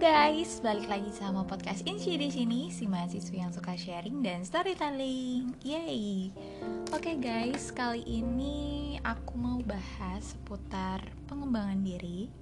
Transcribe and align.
guys, 0.00 0.64
balik 0.64 0.88
lagi 0.88 1.12
sama 1.12 1.44
podcast 1.44 1.84
Inci 1.84 2.16
di 2.16 2.32
sini, 2.32 2.72
si 2.72 2.88
mahasiswa 2.88 3.36
yang 3.36 3.52
suka 3.52 3.76
sharing 3.76 4.24
dan 4.24 4.48
storytelling. 4.48 5.52
Yay. 5.60 6.32
Oke 6.96 7.12
okay 7.12 7.16
guys, 7.20 7.68
kali 7.68 8.00
ini 8.08 8.96
aku 9.04 9.36
mau 9.36 9.60
bahas 9.60 10.32
seputar 10.32 11.04
pengembangan 11.28 11.84
diri. 11.84 12.32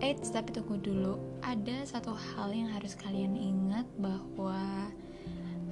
Eits, 0.00 0.32
tapi 0.32 0.56
tunggu 0.56 0.80
dulu. 0.80 1.20
Ada 1.44 1.92
satu 1.92 2.16
hal 2.16 2.56
yang 2.56 2.72
harus 2.72 2.96
kalian 2.96 3.36
ingat 3.36 3.84
bahwa 4.00 4.88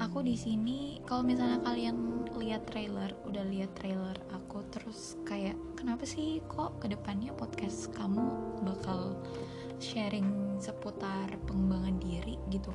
aku 0.04 0.20
di 0.20 0.36
sini 0.36 1.00
kalau 1.08 1.24
misalnya 1.24 1.64
kalian 1.64 2.28
lihat 2.36 2.68
trailer, 2.68 3.08
udah 3.24 3.48
lihat 3.48 3.72
trailer 3.72 4.20
aku 4.36 4.60
terus 4.68 5.16
kayak 5.24 5.56
kenapa 5.80 6.04
sih 6.04 6.44
kok 6.44 6.76
ke 6.76 6.92
depannya 6.92 7.32
podcast 7.32 7.88
kamu 7.96 8.28
bakal 8.68 9.16
sharing 9.80 10.60
seputar 10.60 11.32
pengembangan 11.48 11.96
diri 11.98 12.36
gitu. 12.52 12.70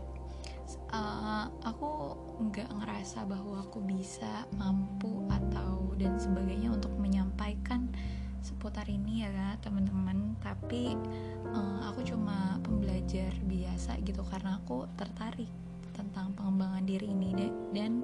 Uh, 0.89 1.45
aku 1.61 2.17
nggak 2.49 2.65
ngerasa 2.73 3.29
bahwa 3.29 3.61
aku 3.61 3.79
bisa 3.85 4.49
mampu 4.57 5.29
atau 5.29 5.93
dan 6.01 6.17
sebagainya 6.17 6.73
untuk 6.73 6.91
menyampaikan 6.97 7.87
seputar 8.41 8.89
ini 8.89 9.23
ya 9.23 9.55
teman-teman. 9.61 10.33
Tapi 10.41 10.97
uh, 11.53 11.85
aku 11.93 12.01
cuma 12.01 12.57
pembelajar 12.65 13.31
biasa 13.45 14.01
gitu 14.01 14.25
karena 14.25 14.57
aku 14.57 14.89
tertarik 14.97 15.49
tentang 15.93 16.33
pengembangan 16.35 16.83
diri 16.83 17.07
ini 17.07 17.31
dan 17.71 18.03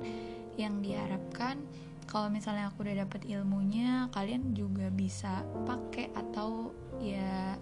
yang 0.55 0.79
diharapkan 0.79 1.59
kalau 2.07 2.27
misalnya 2.27 2.67
aku 2.67 2.83
udah 2.83 3.07
dapet 3.07 3.23
ilmunya 3.23 4.11
kalian 4.11 4.51
juga 4.51 4.91
bisa 4.91 5.47
pakai 5.63 6.11
atau 6.11 6.75
ya 6.99 7.55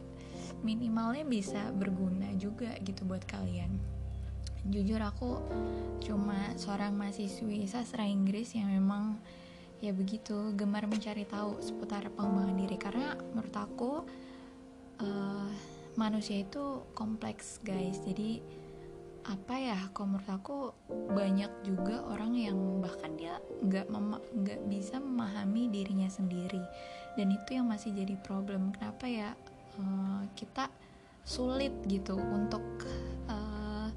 minimalnya 0.62 1.23
bisa 1.23 1.72
berguna 1.72 2.31
juga 2.36 2.75
gitu 2.83 3.08
buat 3.08 3.23
kalian. 3.25 3.72
Jujur 4.67 5.00
aku 5.00 5.39
cuma 6.03 6.52
seorang 6.59 6.92
mahasiswi 6.92 7.64
sastra 7.64 8.03
Inggris 8.03 8.52
yang 8.53 8.67
memang 8.67 9.16
ya 9.80 9.95
begitu 9.95 10.52
gemar 10.59 10.83
mencari 10.83 11.23
tahu 11.23 11.64
seputar 11.64 12.11
pengembangan 12.11 12.56
diri. 12.59 12.75
Karena 12.75 13.16
menurut 13.31 13.56
aku 13.56 13.92
uh, 15.00 15.50
manusia 15.95 16.44
itu 16.44 16.83
kompleks 16.92 17.64
guys. 17.64 18.03
Jadi 18.03 18.44
apa 19.28 19.55
ya 19.61 19.80
kalau 19.95 20.16
menurut 20.16 20.31
aku 20.31 20.58
banyak 21.14 21.52
juga 21.61 22.02
orang 22.08 22.33
yang 22.36 22.58
bahkan 22.83 23.14
dia 23.16 23.39
nggak 23.64 23.88
nggak 24.44 24.61
bisa 24.67 25.00
memahami 25.00 25.72
dirinya 25.72 26.11
sendiri. 26.11 26.61
Dan 27.16 27.31
itu 27.31 27.55
yang 27.55 27.72
masih 27.72 27.95
jadi 27.95 28.20
problem. 28.20 28.76
Kenapa 28.76 29.08
ya 29.08 29.39
uh, 29.80 30.23
kita 30.35 30.67
sulit 31.23 31.72
gitu 31.88 32.17
untuk 32.19 32.63
uh, 33.31 33.88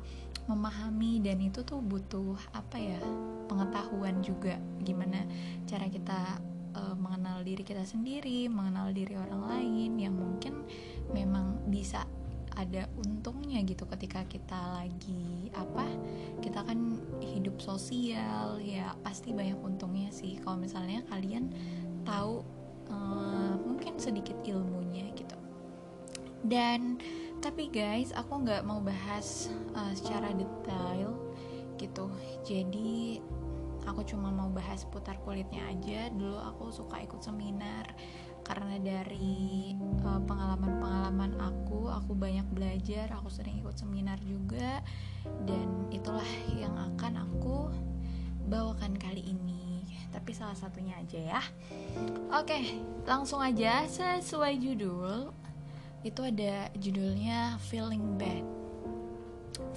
memahami 0.47 1.22
dan 1.22 1.39
itu 1.39 1.62
tuh 1.62 1.78
butuh 1.78 2.34
apa 2.55 2.77
ya 2.78 3.00
pengetahuan 3.47 4.22
juga. 4.22 4.58
Gimana 4.83 5.27
cara 5.66 5.86
kita 5.86 6.42
uh, 6.77 6.97
mengenal 6.98 7.44
diri 7.44 7.62
kita 7.62 7.84
sendiri 7.86 8.48
mengenal 8.48 8.91
diri 8.92 9.14
orang 9.16 9.42
lain 9.48 9.91
yang 10.00 10.14
mungkin 10.16 10.64
memang 11.12 11.61
bisa 11.69 12.05
ada 12.52 12.84
untungnya 13.00 13.64
gitu 13.64 13.89
ketika 13.89 14.28
kita 14.28 14.77
lagi 14.77 15.48
apa 15.56 15.89
kita 16.44 16.61
kan 16.61 17.00
hidup 17.24 17.56
sosial 17.64 18.61
ya 18.61 18.92
pasti 19.00 19.33
banyak 19.33 19.56
untungnya 19.56 20.12
sih. 20.12 20.36
Kalau 20.44 20.61
misalnya 20.61 21.00
kalian 21.08 21.48
tahu 22.05 22.44
uh, 22.92 23.56
mungkin 23.56 23.96
sedikit 23.96 24.36
ilmunya 24.44 24.92
dan 26.47 26.98
tapi 27.43 27.67
guys 27.67 28.15
aku 28.15 28.47
nggak 28.47 28.62
mau 28.62 28.79
bahas 28.79 29.51
uh, 29.75 29.91
secara 29.98 30.31
detail 30.31 31.19
gitu. 31.75 32.07
Jadi 32.47 33.19
aku 33.83 34.07
cuma 34.07 34.30
mau 34.30 34.47
bahas 34.55 34.86
putar 34.86 35.19
kulitnya 35.27 35.67
aja. 35.67 36.07
Dulu 36.14 36.39
aku 36.39 36.70
suka 36.70 37.02
ikut 37.02 37.19
seminar. 37.19 37.91
Karena 38.47 38.79
dari 38.79 39.75
uh, 40.07 40.23
pengalaman-pengalaman 40.23 41.35
aku 41.42 41.91
aku 41.91 42.14
banyak 42.14 42.47
belajar. 42.55 43.11
Aku 43.19 43.27
sering 43.27 43.58
ikut 43.58 43.75
seminar 43.75 44.23
juga. 44.23 44.79
Dan 45.42 45.91
itulah 45.91 46.27
yang 46.55 46.79
akan 46.79 47.27
aku 47.27 47.75
bawakan 48.47 48.95
kali 48.95 49.35
ini. 49.35 49.83
Tapi 50.14 50.31
salah 50.31 50.55
satunya 50.55 50.95
aja 51.02 51.19
ya. 51.19 51.42
Oke 52.31 52.79
langsung 53.02 53.42
aja. 53.42 53.83
Sesuai 53.91 54.63
judul 54.63 55.42
itu 56.02 56.20
ada 56.23 56.70
judulnya 56.79 57.58
feeling 57.70 58.18
bad 58.18 58.45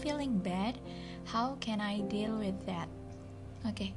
feeling 0.02 0.42
bad 0.42 0.78
how 1.30 1.58
can 1.62 1.82
I 1.82 2.02
deal 2.06 2.38
with 2.38 2.58
that 2.66 2.90
oke 3.66 3.78
okay. 3.78 3.92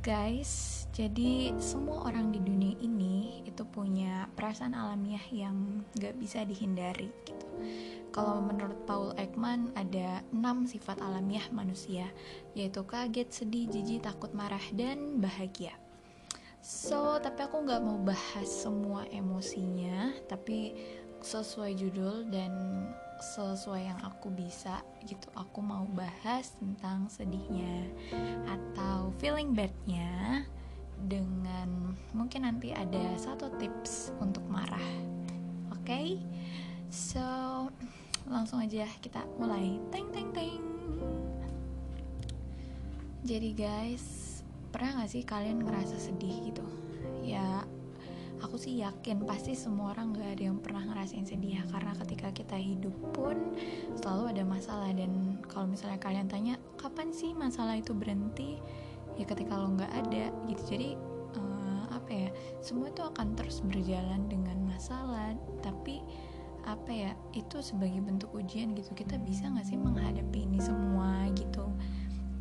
guys 0.00 0.84
jadi 0.96 1.54
semua 1.62 2.10
orang 2.10 2.34
di 2.34 2.40
dunia 2.42 2.74
ini 2.82 3.44
itu 3.46 3.62
punya 3.68 4.26
perasaan 4.34 4.74
alamiah 4.74 5.22
yang 5.30 5.84
gak 6.00 6.16
bisa 6.18 6.42
dihindari 6.42 7.12
gitu 7.28 7.46
kalau 8.08 8.40
menurut 8.40 8.82
Paul 8.88 9.12
Ekman 9.20 9.70
ada 9.76 10.24
enam 10.32 10.64
sifat 10.64 10.98
alamiah 11.04 11.44
manusia 11.52 12.08
yaitu 12.56 12.82
kaget, 12.82 13.28
sedih, 13.30 13.68
jijik, 13.68 14.02
takut, 14.02 14.32
marah, 14.32 14.62
dan 14.74 15.20
bahagia. 15.20 15.76
So, 16.58 17.16
tapi 17.22 17.46
aku 17.46 17.62
nggak 17.62 17.80
mau 17.84 18.02
bahas 18.02 18.48
semua 18.50 19.06
emosinya, 19.14 20.10
tapi 20.26 20.74
sesuai 21.22 21.74
judul 21.74 22.30
dan 22.30 22.52
sesuai 23.18 23.90
yang 23.90 24.00
aku 24.06 24.30
bisa 24.30 24.82
gitu. 25.02 25.26
Aku 25.34 25.58
mau 25.58 25.84
bahas 25.90 26.54
tentang 26.58 27.10
sedihnya 27.10 27.90
atau 28.46 29.10
feeling 29.18 29.52
badnya 29.52 30.46
dengan 30.98 31.94
mungkin 32.14 32.46
nanti 32.46 32.74
ada 32.74 33.14
satu 33.18 33.50
tips 33.58 34.14
untuk 34.22 34.42
marah. 34.46 34.90
Oke? 35.74 35.86
Okay? 35.86 36.08
so 36.88 37.20
langsung 38.28 38.64
aja 38.64 38.88
kita 39.00 39.24
mulai. 39.36 39.76
Teng 39.92 40.08
teng 40.12 40.30
teng. 40.32 40.60
Jadi 43.26 43.50
guys 43.52 44.04
pernah 44.72 45.04
gak 45.04 45.10
sih 45.12 45.24
kalian 45.24 45.64
ngerasa 45.64 45.96
sedih 46.00 46.52
gitu? 46.52 46.64
Ya 47.24 47.64
aku 48.42 48.56
sih 48.56 48.80
yakin 48.82 49.26
pasti 49.26 49.58
semua 49.58 49.94
orang 49.94 50.14
gak 50.14 50.38
ada 50.38 50.42
yang 50.50 50.58
pernah 50.62 50.82
ngerasain 50.86 51.26
sedih 51.26 51.58
ya. 51.58 51.62
Karena 51.70 51.92
ketika 52.04 52.28
kita 52.30 52.56
hidup 52.58 52.94
pun 53.14 53.56
selalu 53.98 54.34
ada 54.34 54.42
masalah. 54.46 54.90
Dan 54.94 55.42
kalau 55.46 55.66
misalnya 55.66 55.98
kalian 55.98 56.26
tanya 56.30 56.54
kapan 56.78 57.10
sih 57.10 57.34
masalah 57.34 57.78
itu 57.78 57.92
berhenti? 57.94 58.58
Ya 59.18 59.26
ketika 59.26 59.58
lo 59.58 59.74
nggak 59.74 59.92
ada 60.06 60.30
gitu. 60.46 60.62
Jadi 60.78 60.88
uh, 61.34 61.84
apa 61.90 62.10
ya 62.10 62.28
semua 62.62 62.90
itu 62.90 63.02
akan 63.02 63.34
terus 63.34 63.58
berjalan 63.66 64.30
dengan 64.30 64.58
masalah. 64.62 65.34
Tapi 65.60 66.02
apa 66.68 66.90
ya 66.92 67.10
itu 67.34 67.58
sebagai 67.64 67.98
bentuk 67.98 68.30
ujian 68.36 68.76
gitu. 68.78 68.94
Kita 68.94 69.18
bisa 69.18 69.50
nggak 69.50 69.66
sih 69.66 69.78
menghadapi 69.78 70.46
ini 70.46 70.62
semua 70.62 71.26
gitu? 71.34 71.66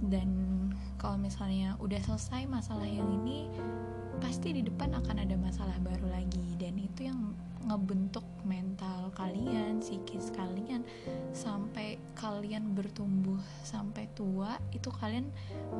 Dan 0.05 0.29
kalau 1.01 1.17
misalnya 1.17 1.77
udah 1.81 1.97
selesai 2.05 2.45
masalah 2.45 2.85
yang 2.85 3.05
ini 3.21 3.49
pasti 4.17 4.53
di 4.53 4.61
depan 4.65 4.97
akan 4.97 5.23
ada 5.23 5.35
masalah 5.37 5.77
baru 5.81 6.09
lagi 6.09 6.57
dan 6.57 6.77
itu 6.77 7.09
yang 7.09 7.37
ngebentuk 7.67 8.23
mental 8.47 9.11
kalian, 9.11 9.83
psikis 9.83 10.31
kalian 10.31 10.87
sampai 11.35 11.99
kalian 12.15 12.71
bertumbuh 12.71 13.43
sampai 13.67 14.07
tua 14.15 14.55
itu 14.71 14.87
kalian 14.87 15.27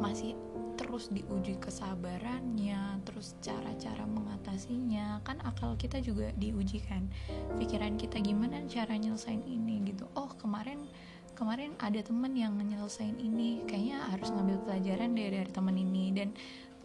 masih 0.04 0.36
terus 0.78 1.10
diuji 1.10 1.58
kesabarannya, 1.58 3.02
terus 3.08 3.34
cara-cara 3.42 4.06
mengatasinya. 4.06 5.24
Kan 5.26 5.42
akal 5.42 5.74
kita 5.80 5.98
juga 6.04 6.30
diuji 6.38 6.84
kan. 6.86 7.10
Pikiran 7.58 7.98
kita 7.98 8.22
gimana 8.22 8.62
cara 8.70 8.94
nyelesain 8.94 9.42
ini 9.48 9.82
gitu. 9.90 10.06
Oh, 10.14 10.30
kemarin 10.38 10.86
kemarin 11.34 11.74
ada 11.82 12.02
temen 12.02 12.34
yang 12.34 12.58
nyelesain 12.58 13.18
ini, 13.18 13.62
kayaknya 13.66 14.02
harus 14.10 14.30
ngambil 14.34 14.58
pelajaran 14.66 15.14
deh 15.14 15.30
dari 15.30 15.50
temen 15.54 15.76
ini 15.78 16.10
dan 16.14 16.34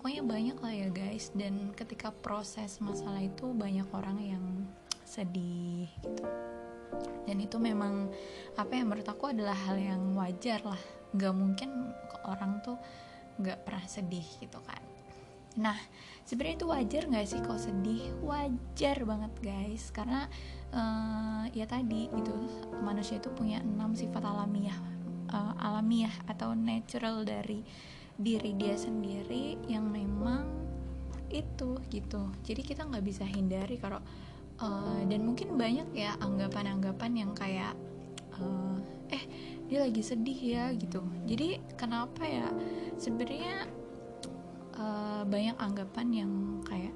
pokoknya 0.03 0.27
banyak 0.27 0.59
lah 0.59 0.75
ya 0.75 0.89
guys. 0.91 1.31
Dan 1.31 1.71
ketika 1.79 2.11
proses 2.11 2.83
masalah 2.83 3.23
itu 3.23 3.55
banyak 3.55 3.87
orang 3.95 4.19
yang 4.19 4.45
sedih 5.07 5.87
gitu. 6.03 6.27
Dan 7.23 7.39
itu 7.39 7.63
memang 7.63 8.11
apa 8.59 8.75
yang 8.75 8.91
menurut 8.91 9.07
aku 9.07 9.31
adalah 9.31 9.55
hal 9.55 9.79
yang 9.79 10.19
wajar 10.19 10.59
lah. 10.67 10.83
Nggak 11.15 11.35
mungkin 11.39 11.71
orang 12.27 12.59
tuh 12.67 12.83
nggak 13.39 13.63
pernah 13.63 13.87
sedih 13.87 14.27
gitu 14.43 14.59
kan. 14.67 14.83
Nah 15.63 15.79
sebenarnya 16.27 16.59
itu 16.59 16.67
wajar 16.67 17.03
nggak 17.07 17.27
sih 17.31 17.39
kalau 17.39 17.63
sedih? 17.63 18.11
Wajar 18.27 19.07
banget 19.07 19.33
guys. 19.39 19.95
Karena 19.95 20.27
uh, 20.75 21.47
ya 21.55 21.63
tadi 21.71 22.11
gitu 22.11 22.35
manusia 22.83 23.23
itu 23.23 23.31
punya 23.31 23.63
enam 23.63 23.95
sifat 23.95 24.27
alamiah 24.27 24.93
uh, 25.31 25.55
alamiah 25.63 26.13
atau 26.27 26.59
natural 26.59 27.23
dari 27.23 27.63
diri 28.23 28.55
dia 28.55 28.79
sendiri 28.79 29.59
yang 29.67 29.91
memang 29.91 30.47
itu 31.33 31.81
gitu. 31.91 32.31
Jadi 32.47 32.63
kita 32.63 32.87
nggak 32.87 33.05
bisa 33.05 33.25
hindari 33.27 33.81
kalau 33.81 33.99
uh, 34.63 35.01
dan 35.09 35.21
mungkin 35.27 35.57
banyak 35.59 35.91
ya 35.97 36.15
anggapan-anggapan 36.21 37.13
yang 37.27 37.31
kayak 37.33 37.75
uh, 38.37 38.77
eh 39.11 39.25
dia 39.67 39.85
lagi 39.85 40.01
sedih 40.05 40.39
ya 40.39 40.65
gitu. 40.77 41.03
Jadi 41.27 41.59
kenapa 41.75 42.23
ya? 42.23 42.49
Sebenarnya 43.01 43.67
uh, 44.77 45.23
banyak 45.25 45.57
anggapan 45.57 46.07
yang 46.13 46.33
kayak 46.69 46.95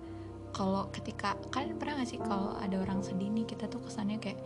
kalau 0.52 0.88
ketika 0.88 1.36
kalian 1.52 1.76
pernah 1.76 2.00
gak 2.00 2.08
sih 2.08 2.20
kalau 2.20 2.56
ada 2.56 2.80
orang 2.80 3.04
sedih 3.04 3.28
nih 3.28 3.44
kita 3.44 3.68
tuh 3.68 3.80
kesannya 3.84 4.16
kayak 4.16 4.40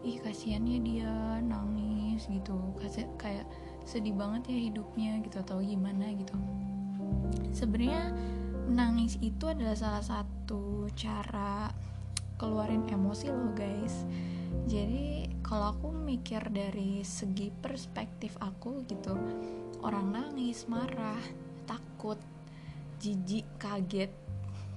ih 0.00 0.16
kasihannya 0.20 0.80
dia 0.80 1.12
nangis 1.44 2.24
gitu. 2.28 2.56
Kasih, 2.80 3.08
kayak 3.20 3.44
sedih 3.84 4.14
banget 4.14 4.52
ya 4.52 4.58
hidupnya 4.70 5.20
gitu 5.24 5.40
atau 5.42 5.58
gimana 5.60 6.10
gitu. 6.14 6.34
Sebenarnya 7.54 8.14
nangis 8.70 9.18
itu 9.18 9.50
adalah 9.50 9.74
salah 9.74 10.04
satu 10.04 10.86
cara 10.94 11.70
keluarin 12.38 12.86
emosi 12.88 13.28
loh 13.28 13.52
guys. 13.52 14.06
Jadi 14.66 15.30
kalau 15.46 15.74
aku 15.74 15.88
mikir 15.90 16.46
dari 16.50 17.02
segi 17.02 17.50
perspektif 17.50 18.38
aku 18.38 18.86
gitu 18.86 19.18
orang 19.82 20.14
nangis 20.14 20.68
marah 20.70 21.18
takut 21.66 22.18
jijik 23.00 23.46
kaget 23.58 24.12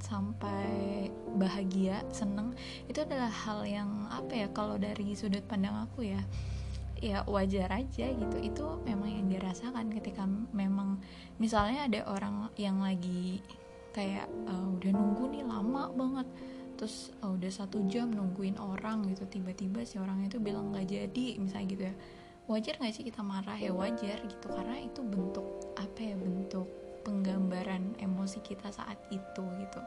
sampai 0.04 1.08
bahagia 1.40 2.04
seneng 2.12 2.52
itu 2.92 3.06
adalah 3.06 3.32
hal 3.32 3.64
yang 3.64 3.88
apa 4.12 4.46
ya 4.46 4.48
kalau 4.52 4.76
dari 4.76 5.16
sudut 5.16 5.44
pandang 5.48 5.78
aku 5.80 6.10
ya 6.10 6.20
ya 7.04 7.28
wajar 7.28 7.68
aja 7.68 8.08
gitu. 8.08 8.38
Itu 8.40 8.80
memang 8.88 9.12
yang 9.12 9.28
dirasakan 9.28 9.92
ketika 9.92 10.24
memang 10.56 11.04
misalnya 11.36 11.92
ada 11.92 12.02
orang 12.08 12.48
yang 12.56 12.80
lagi 12.80 13.44
kayak 13.92 14.32
uh, 14.48 14.66
udah 14.80 14.92
nunggu 14.96 15.24
nih 15.36 15.44
lama 15.44 15.92
banget. 15.92 16.28
Terus 16.80 17.12
uh, 17.20 17.36
udah 17.36 17.52
satu 17.52 17.84
jam 17.92 18.16
nungguin 18.16 18.56
orang 18.56 19.12
gitu. 19.12 19.28
Tiba-tiba 19.28 19.84
si 19.84 20.00
orang 20.00 20.24
itu 20.24 20.40
bilang 20.40 20.72
nggak 20.72 20.88
jadi 20.88 21.26
misalnya 21.38 21.68
gitu 21.68 21.84
ya. 21.92 21.96
Wajar 22.48 22.80
nggak 22.80 22.94
sih 22.96 23.04
kita 23.04 23.20
marah? 23.20 23.60
Ya 23.60 23.76
wajar 23.76 24.24
gitu. 24.24 24.48
Karena 24.48 24.80
itu 24.80 25.04
bentuk 25.04 25.46
apa 25.76 26.00
ya 26.00 26.16
bentuk 26.16 26.83
penggambaran 27.04 28.00
emosi 28.00 28.40
kita 28.42 28.72
saat 28.72 28.98
itu 29.12 29.44
gitu. 29.60 29.82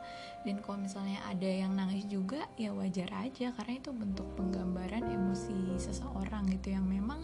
Dan 0.44 0.60
kalau 0.60 0.78
misalnya 0.84 1.18
ada 1.26 1.48
yang 1.48 1.72
nangis 1.74 2.04
juga 2.06 2.44
ya 2.60 2.70
wajar 2.76 3.08
aja 3.24 3.50
karena 3.56 3.74
itu 3.80 3.90
bentuk 3.90 4.28
penggambaran 4.36 5.08
emosi 5.08 5.80
seseorang 5.80 6.46
gitu. 6.52 6.76
Yang 6.76 6.86
memang 6.86 7.20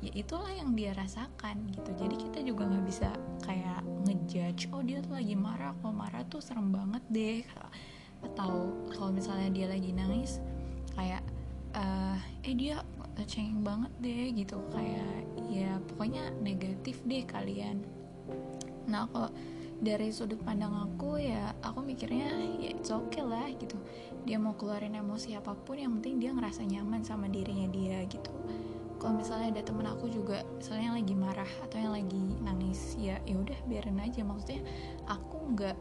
ya 0.00 0.14
itulah 0.14 0.50
yang 0.54 0.72
dia 0.78 0.94
rasakan 0.94 1.68
gitu. 1.74 1.90
Jadi 1.98 2.14
kita 2.16 2.38
juga 2.46 2.70
nggak 2.70 2.86
bisa 2.86 3.10
kayak 3.42 3.82
ngejudge 4.06 4.70
oh 4.70 4.80
dia 4.80 5.02
tuh 5.02 5.18
lagi 5.18 5.34
marah 5.34 5.74
kalau 5.82 5.94
marah 5.94 6.22
tuh 6.30 6.38
serem 6.38 6.70
banget 6.70 7.02
deh. 7.10 7.42
Atau 8.24 8.72
kalau 8.94 9.12
misalnya 9.12 9.50
dia 9.52 9.66
lagi 9.68 9.90
nangis 9.92 10.40
kayak 10.94 11.20
uh, 11.76 12.16
eh 12.46 12.54
dia 12.54 12.80
cengeng 13.26 13.66
banget 13.66 13.92
deh 14.00 14.24
gitu. 14.32 14.56
Kayak 14.70 15.26
ya 15.50 15.76
pokoknya 15.90 16.34
negatif 16.42 17.02
deh 17.04 17.22
kalian 17.26 17.84
nah 18.88 19.08
kok 19.08 19.32
dari 19.84 20.08
sudut 20.14 20.40
pandang 20.40 20.72
aku 20.72 21.20
ya 21.20 21.52
aku 21.60 21.84
mikirnya 21.84 22.30
ya 22.56 22.72
it's 22.72 22.88
okay 22.88 23.20
lah 23.20 23.44
gitu. 23.52 23.76
Dia 24.24 24.40
mau 24.40 24.56
keluarin 24.56 24.96
emosi 24.96 25.36
apa 25.36 25.52
pun 25.52 25.76
yang 25.76 26.00
penting 26.00 26.16
dia 26.16 26.32
ngerasa 26.32 26.64
nyaman 26.64 27.04
sama 27.04 27.28
dirinya 27.28 27.68
dia 27.68 28.00
gitu. 28.08 28.32
Kalau 28.96 29.20
misalnya 29.20 29.60
ada 29.60 29.62
temen 29.68 29.84
aku 29.84 30.08
juga 30.08 30.40
misalnya 30.56 30.84
yang 30.88 30.96
lagi 30.96 31.14
marah 31.18 31.52
atau 31.68 31.76
yang 31.76 31.92
lagi 31.92 32.24
nangis 32.40 32.96
ya 32.96 33.20
ya 33.28 33.36
udah 33.36 33.58
biarin 33.68 34.00
aja. 34.00 34.24
Maksudnya 34.24 34.64
aku 35.04 35.36
nggak 35.52 35.76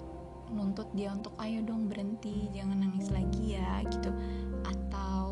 nuntut 0.52 0.92
dia 0.92 1.16
untuk 1.16 1.32
ayo 1.40 1.64
dong 1.64 1.88
berhenti 1.88 2.52
jangan 2.52 2.84
nangis 2.84 3.08
lagi 3.08 3.56
ya 3.56 3.80
gitu. 3.88 4.12
Atau 4.68 5.23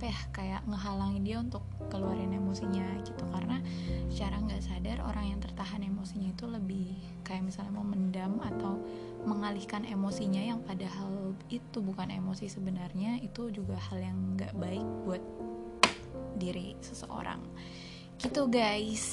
apa 0.00 0.08
ya 0.08 0.20
kayak 0.32 0.62
ngehalangi 0.64 1.20
dia 1.20 1.36
untuk 1.44 1.60
keluarin 1.92 2.32
emosinya 2.32 2.88
gitu. 3.04 3.20
Karena 3.28 3.60
secara 4.08 4.40
nggak 4.40 4.64
sadar 4.64 5.04
orang 5.04 5.36
yang 5.36 5.40
tertahan 5.44 5.84
emosinya 5.84 6.32
itu 6.32 6.48
lebih 6.48 6.96
kayak 7.20 7.44
misalnya 7.44 7.76
mau 7.76 7.84
mendam 7.84 8.40
atau 8.40 8.80
mengalihkan 9.28 9.84
emosinya 9.84 10.40
yang 10.40 10.64
padahal 10.64 11.36
itu 11.52 11.84
bukan 11.84 12.08
emosi 12.08 12.48
sebenarnya 12.48 13.20
itu 13.20 13.52
juga 13.52 13.76
hal 13.76 14.00
yang 14.00 14.40
nggak 14.40 14.56
baik 14.56 14.88
buat 15.04 15.20
diri 16.40 16.80
seseorang. 16.80 17.44
Gitu 18.16 18.48
guys. 18.48 19.04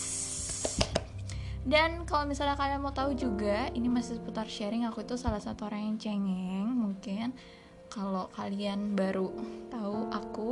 Dan 1.67 2.07
kalau 2.07 2.23
misalnya 2.23 2.55
kalian 2.55 2.79
mau 2.79 2.95
tahu 2.95 3.11
juga 3.11 3.67
ini 3.75 3.91
masih 3.91 4.23
seputar 4.23 4.47
sharing 4.47 4.87
aku 4.87 5.03
itu 5.03 5.19
salah 5.19 5.43
satu 5.43 5.67
orang 5.67 5.83
yang 5.83 5.97
cengeng 5.99 6.71
mungkin 6.71 7.35
kalau 7.87 8.27
kalian 8.35 8.93
baru 8.93 9.31
tahu 9.71 10.11
aku 10.11 10.49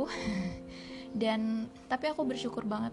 dan 1.20 1.70
tapi 1.88 2.12
aku 2.12 2.24
bersyukur 2.24 2.64
banget 2.64 2.92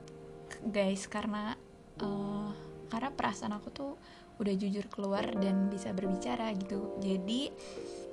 guys 0.63 1.07
karena 1.07 1.56
uh, 2.00 2.51
karena 2.88 3.10
perasaan 3.10 3.57
aku 3.57 3.69
tuh 3.74 3.94
udah 4.42 4.54
jujur 4.57 4.86
keluar 4.90 5.25
dan 5.38 5.69
bisa 5.69 5.94
berbicara 5.94 6.54
gitu. 6.57 6.98
Jadi 7.01 7.54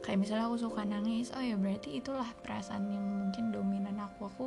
kayak 0.01 0.19
misalnya 0.21 0.49
aku 0.49 0.59
suka 0.61 0.83
nangis 0.85 1.33
oh 1.37 1.45
ya 1.45 1.57
berarti 1.57 2.01
itulah 2.01 2.29
perasaan 2.45 2.89
yang 2.89 3.05
mungkin 3.05 3.53
dominan 3.53 4.01
aku. 4.01 4.29
Aku 4.29 4.47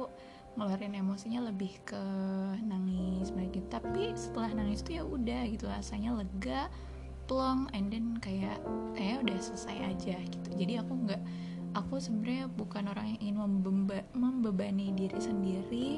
ngeluarin 0.54 0.94
emosinya 0.94 1.50
lebih 1.50 1.74
ke 1.86 2.04
nangis 2.62 3.34
gitu. 3.34 3.68
Tapi 3.70 4.14
setelah 4.14 4.54
nangis 4.54 4.86
tuh 4.86 5.02
ya 5.02 5.04
udah 5.06 5.42
gitu 5.50 5.66
rasanya 5.66 6.14
lega 6.14 6.70
plong 7.26 7.72
and 7.72 7.90
then 7.90 8.20
kayak 8.20 8.60
kayak 8.94 9.24
udah 9.26 9.38
selesai 9.42 9.78
aja 9.96 10.18
gitu. 10.18 10.50
Jadi 10.54 10.74
aku 10.78 10.94
nggak 10.94 11.22
aku 11.74 11.98
sebenarnya 11.98 12.50
bukan 12.50 12.90
orang 12.90 13.18
yang 13.18 13.20
ingin 13.34 13.38
membeba, 13.42 14.00
membebani 14.14 14.94
diri 14.94 15.20
sendiri. 15.20 15.90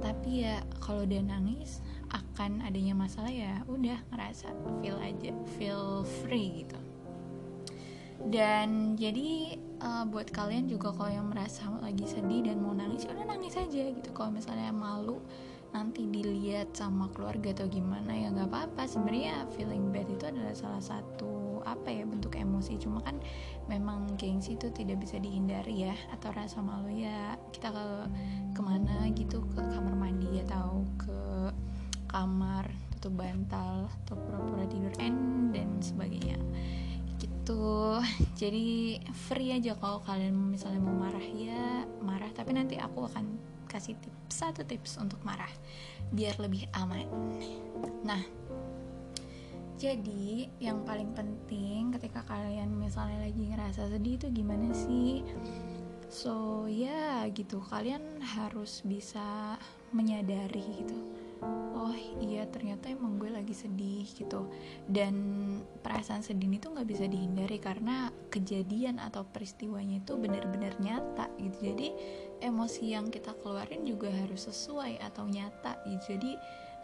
Tapi 0.00 0.48
ya 0.48 0.64
kalau 0.80 1.04
dia 1.04 1.20
nangis 1.20 1.84
akan 2.08 2.64
adanya 2.64 2.96
masalah 2.96 3.28
ya 3.28 3.60
udah 3.68 4.00
ngerasa 4.08 4.48
feel 4.80 4.96
aja 4.96 5.32
feel 5.60 6.08
free 6.24 6.64
gitu. 6.64 6.78
Dan 8.20 9.00
jadi 9.00 9.56
uh, 9.80 10.04
buat 10.08 10.28
kalian 10.28 10.68
juga 10.68 10.92
kalau 10.92 11.08
yang 11.08 11.28
merasa 11.32 11.68
lagi 11.80 12.04
sedih 12.04 12.48
dan 12.48 12.60
mau 12.60 12.76
nangis 12.76 13.08
ya 13.08 13.16
udah 13.16 13.28
nangis 13.28 13.56
aja 13.56 13.92
gitu. 13.92 14.08
Kalau 14.12 14.32
misalnya 14.32 14.72
malu 14.72 15.20
nanti 15.70 16.04
dilihat 16.04 16.74
sama 16.74 17.06
keluarga 17.14 17.54
atau 17.56 17.68
gimana 17.68 18.12
ya 18.12 18.28
nggak 18.32 18.48
apa-apa. 18.52 18.84
Sebenarnya 18.84 19.48
feeling 19.56 19.88
bad 19.88 20.08
itu 20.08 20.24
adalah 20.28 20.52
salah 20.52 20.84
satu 20.84 21.39
apa 21.64 21.88
ya 21.92 22.04
bentuk 22.08 22.36
emosi. 22.36 22.80
Cuma 22.80 23.02
kan 23.04 23.18
memang 23.66 24.16
gengsi 24.16 24.58
itu 24.58 24.68
tidak 24.72 25.02
bisa 25.02 25.20
dihindari 25.20 25.86
ya 25.88 25.94
atau 26.14 26.32
rasa 26.34 26.58
malu 26.60 26.90
ya 26.90 27.36
kita 27.54 27.70
ke 27.70 27.86
ke 28.56 28.60
mana 28.60 29.06
gitu 29.14 29.44
ke 29.54 29.60
kamar 29.60 29.94
mandi 29.94 30.42
atau 30.46 30.82
ke 30.98 31.18
kamar 32.10 32.66
tutup 32.98 33.22
bantal 33.22 33.86
atau 34.04 34.14
pura-pura 34.18 34.66
tidur 34.66 34.92
and 34.98 35.54
dan 35.54 35.70
sebagainya. 35.80 36.36
Gitu. 37.20 37.64
Jadi 38.36 38.98
free 39.28 39.52
aja 39.56 39.76
kalau 39.76 40.00
kalian 40.04 40.56
misalnya 40.56 40.80
mau 40.80 40.96
marah 40.96 41.24
ya 41.24 41.84
marah. 42.00 42.28
Tapi 42.32 42.50
nanti 42.56 42.76
aku 42.80 43.06
akan 43.08 43.24
kasih 43.70 43.94
tips 44.02 44.34
satu 44.34 44.66
tips 44.66 44.98
untuk 44.98 45.22
marah 45.22 45.50
biar 46.10 46.34
lebih 46.42 46.66
aman. 46.74 47.06
Nah 48.02 48.39
jadi 49.80 50.44
yang 50.60 50.84
paling 50.84 51.16
penting 51.16 51.88
ketika 51.96 52.20
kalian 52.28 52.68
misalnya 52.76 53.24
lagi 53.24 53.48
ngerasa 53.48 53.88
sedih 53.88 54.20
itu 54.20 54.28
gimana 54.28 54.76
sih? 54.76 55.24
So 56.12 56.68
ya 56.68 57.24
gitu 57.32 57.64
kalian 57.64 58.20
harus 58.20 58.84
bisa 58.84 59.56
menyadari 59.96 60.84
gitu. 60.84 60.98
Oh 61.72 61.96
iya 62.20 62.44
ternyata 62.44 62.92
emang 62.92 63.16
gue 63.16 63.32
lagi 63.32 63.56
sedih 63.56 64.04
gitu 64.12 64.52
Dan 64.84 65.16
perasaan 65.80 66.20
sedih 66.20 66.60
itu 66.60 66.68
nggak 66.68 66.84
bisa 66.84 67.08
dihindari 67.08 67.56
Karena 67.56 68.12
kejadian 68.28 69.00
atau 69.00 69.24
peristiwanya 69.24 70.04
itu 70.04 70.20
benar-benar 70.20 70.76
nyata 70.76 71.32
gitu 71.40 71.72
Jadi 71.72 71.88
emosi 72.44 72.92
yang 72.92 73.08
kita 73.08 73.32
keluarin 73.40 73.88
juga 73.88 74.12
harus 74.12 74.52
sesuai 74.52 75.00
atau 75.00 75.24
nyata 75.24 75.80
gitu 75.88 76.20
Jadi 76.20 76.36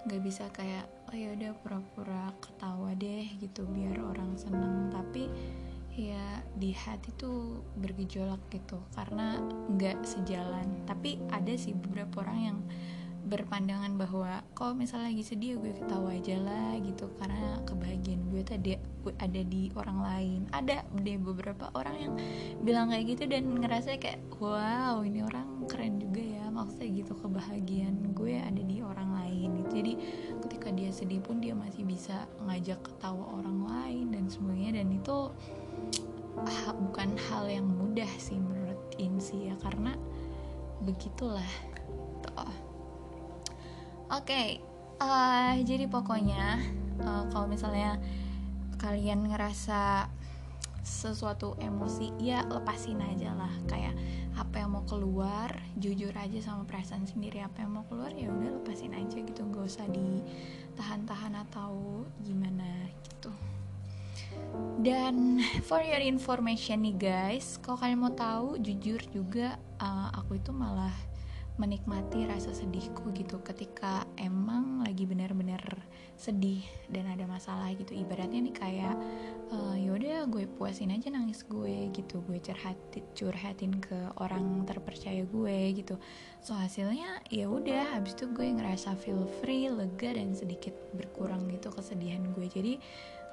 nggak 0.07 0.23
bisa 0.23 0.47
kayak 0.55 0.87
oh 1.11 1.17
ya 1.19 1.35
udah 1.35 1.53
pura-pura 1.59 2.31
ketawa 2.39 2.95
deh 2.95 3.27
gitu 3.43 3.67
biar 3.67 3.99
orang 3.99 4.39
seneng. 4.39 4.95
Tapi 4.95 5.27
ya 5.97 6.45
di 6.55 6.71
hati 6.71 7.11
tuh 7.19 7.67
bergejolak 7.75 8.39
gitu 8.55 8.79
karena 8.95 9.43
nggak 9.75 10.07
sejalan. 10.07 10.87
Tapi 10.87 11.19
ada 11.35 11.51
sih 11.59 11.75
beberapa 11.75 12.23
orang 12.23 12.39
yang 12.39 12.59
berpandangan 13.27 13.99
bahwa 13.99 14.47
kalau 14.55 14.79
misalnya 14.79 15.11
lagi 15.11 15.27
sedih 15.27 15.59
gue 15.59 15.75
ketawa 15.75 16.15
aja 16.15 16.39
lah 16.39 16.79
gitu 16.79 17.11
karena 17.19 17.59
kebahagiaan 17.67 18.23
gue 18.31 18.43
tadi 18.47 18.79
ada 19.19 19.43
di 19.43 19.75
orang 19.75 19.99
lain. 19.99 20.41
Ada 20.55 20.87
deh 21.03 21.19
beberapa 21.19 21.75
orang 21.75 21.97
yang 21.99 22.15
bilang 22.63 22.95
kayak 22.95 23.19
gitu 23.19 23.27
dan 23.27 23.51
ngerasa 23.59 23.99
kayak 23.99 24.23
wow 24.39 25.03
ini 25.03 25.27
orang 25.27 25.67
keren 25.67 25.99
juga 25.99 26.23
ya 26.23 26.47
maksudnya 26.55 27.03
gitu 27.03 27.13
kebahagiaan 27.19 28.15
gue 28.15 28.39
ada 28.39 28.63
di 28.63 28.79
jadi 29.73 29.93
ketika 30.47 30.69
dia 30.75 30.91
sedih 30.91 31.23
pun 31.23 31.43
dia 31.43 31.55
masih 31.55 31.87
bisa 31.87 32.27
ngajak 32.47 32.79
ketawa 32.83 33.41
orang 33.41 33.59
lain 33.67 34.07
dan 34.15 34.25
semuanya 34.31 34.83
dan 34.83 34.89
itu 34.93 35.31
ah, 36.41 36.71
bukan 36.75 37.17
hal 37.31 37.47
yang 37.49 37.67
mudah 37.67 38.09
sih 38.19 38.37
menurut 38.37 38.79
Insi 38.97 39.51
ya. 39.51 39.55
Karena 39.61 39.95
begitulah. 40.85 41.51
Okay, 44.07 44.63
uh, 45.03 45.59
jadi 45.67 45.91
pokoknya 45.91 46.63
uh, 47.03 47.27
kalau 47.35 47.51
misalnya 47.51 47.99
kalian 48.79 49.27
ngerasa 49.27 50.07
sesuatu 50.87 51.59
emosi 51.59 52.15
ya 52.23 52.47
lepasin 52.47 53.03
aja 53.03 53.35
lah. 53.35 53.51
Kayak 53.67 53.99
apa 54.39 54.63
yang 54.63 54.79
mau 54.79 54.87
keluar 54.87 55.51
jujur 55.75 56.15
aja 56.15 56.39
sama 56.39 56.63
perasaan 56.63 57.03
sendiri. 57.05 57.43
Apa 57.43 57.67
yang 57.67 57.75
mau 57.75 57.85
keluar 57.91 58.15
ya 58.15 58.31
udah 58.31 58.63
lepasin 58.63 58.95
aja 58.95 59.19
gitu. 59.19 59.43
Nggak 59.43 59.67
usah 59.67 59.87
ditahan-tahan 59.91 61.35
atau 61.51 62.07
gimana 62.23 62.87
gitu. 63.03 63.35
Dan 64.81 65.43
for 65.69 65.83
your 65.83 66.01
information 66.01 66.87
nih 66.87 66.97
guys 66.97 67.61
kalau 67.61 67.77
kalian 67.83 68.01
mau 68.01 68.15
tahu 68.15 68.57
jujur 68.63 69.03
juga 69.11 69.61
uh, 69.83 70.09
aku 70.15 70.41
itu 70.41 70.55
malah 70.55 70.95
menikmati 71.61 72.25
rasa 72.25 72.57
sedihku 72.57 73.13
gitu. 73.13 73.45
Ketika 73.45 74.09
emang 74.17 74.56
lagi 74.97 75.05
benar-benar 75.05 75.61
sedih 76.17 76.65
dan 76.89 77.05
ada 77.13 77.29
masalah 77.29 77.69
gitu. 77.77 77.93
Ibaratnya 77.93 78.49
nih 78.49 78.57
kayak 78.57 78.97
uh, 79.53 79.77
yaudah 79.77 80.25
gue 80.25 80.49
puasin 80.57 80.89
aja 80.89 81.13
nangis 81.13 81.45
gue 81.45 81.93
gitu. 81.93 82.25
Gue 82.25 82.41
curhatin 82.41 83.05
curhatin 83.13 83.77
ke 83.77 83.93
orang 84.17 84.65
terpercaya 84.65 85.21
gue 85.29 85.77
gitu. 85.77 86.01
So 86.41 86.57
hasilnya 86.57 87.21
ya 87.29 87.45
udah 87.45 87.93
habis 87.93 88.17
itu 88.17 88.25
gue 88.33 88.49
ngerasa 88.49 88.97
feel 88.97 89.29
free 89.45 89.69
lega 89.69 90.17
dan 90.17 90.33
sedikit 90.33 90.73
berkurang 90.97 91.53
gitu 91.53 91.69
kesedihan 91.69 92.25
gue. 92.33 92.49
Jadi 92.49 92.81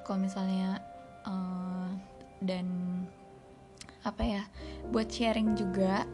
kalau 0.04 0.20
misalnya 0.20 0.84
uh, 1.24 1.88
dan 2.44 2.68
apa 4.04 4.20
ya 4.20 4.44
buat 4.92 5.08
sharing 5.08 5.56
juga 5.56 6.04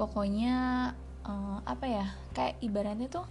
pokoknya 0.00 0.88
uh, 1.26 1.58
apa 1.66 1.86
ya 1.86 2.06
kayak 2.32 2.56
ibaratnya 2.62 3.10
tuh 3.10 3.26